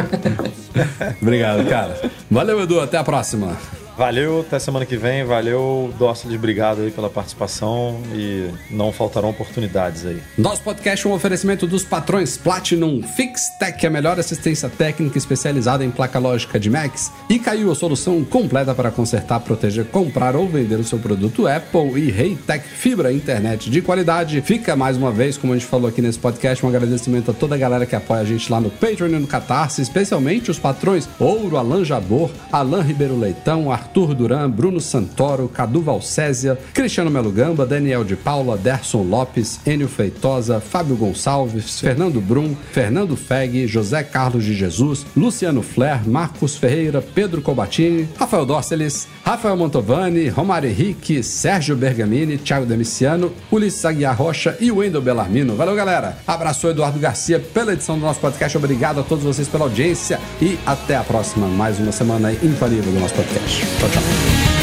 [1.20, 2.00] Obrigado, cara.
[2.30, 2.80] Valeu, Edu.
[2.80, 3.56] Até a próxima.
[3.96, 5.24] Valeu, até semana que vem.
[5.24, 10.20] Valeu, Dócilis, obrigado aí pela participação e não faltarão oportunidades aí.
[10.36, 15.92] Nosso podcast é um oferecimento dos patrões Platinum FixTech, a melhor assistência técnica especializada em
[15.92, 20.80] placa lógica de Macs, e caiu a solução completa para consertar, proteger, comprar ou vender
[20.80, 24.40] o seu produto Apple e Reitec Fibra Internet de qualidade.
[24.40, 27.54] Fica mais uma vez, como a gente falou aqui nesse podcast, um agradecimento a toda
[27.54, 31.08] a galera que apoia a gente lá no Patreon e no Catarse, especialmente os patrões
[31.20, 37.66] Ouro, Alan Jabor, Alan Ribeiro Leitão, Arthur Duran, Bruno Santoro, Cadu Valcésia, Cristiano Melo Gamba,
[37.66, 44.44] Daniel de Paula, Derson Lopes, Enio Feitosa, Fábio Gonçalves, Fernando Brum, Fernando Feg, José Carlos
[44.44, 51.76] de Jesus, Luciano Flair, Marcos Ferreira, Pedro Cobatini, Rafael Dorceles, Rafael Montovani, Romário Henrique, Sérgio
[51.76, 55.56] Bergamini, Thiago Demiciano, Ulisses Aguiar Rocha e Wendel Bellarmino.
[55.56, 56.18] Valeu, galera.
[56.26, 58.56] Abraço Eduardo Garcia pela edição do nosso podcast.
[58.56, 61.46] Obrigado a todos vocês pela audiência e até a próxima.
[61.46, 63.64] Mais uma semana infalível do nosso podcast.
[63.80, 64.53] 多少？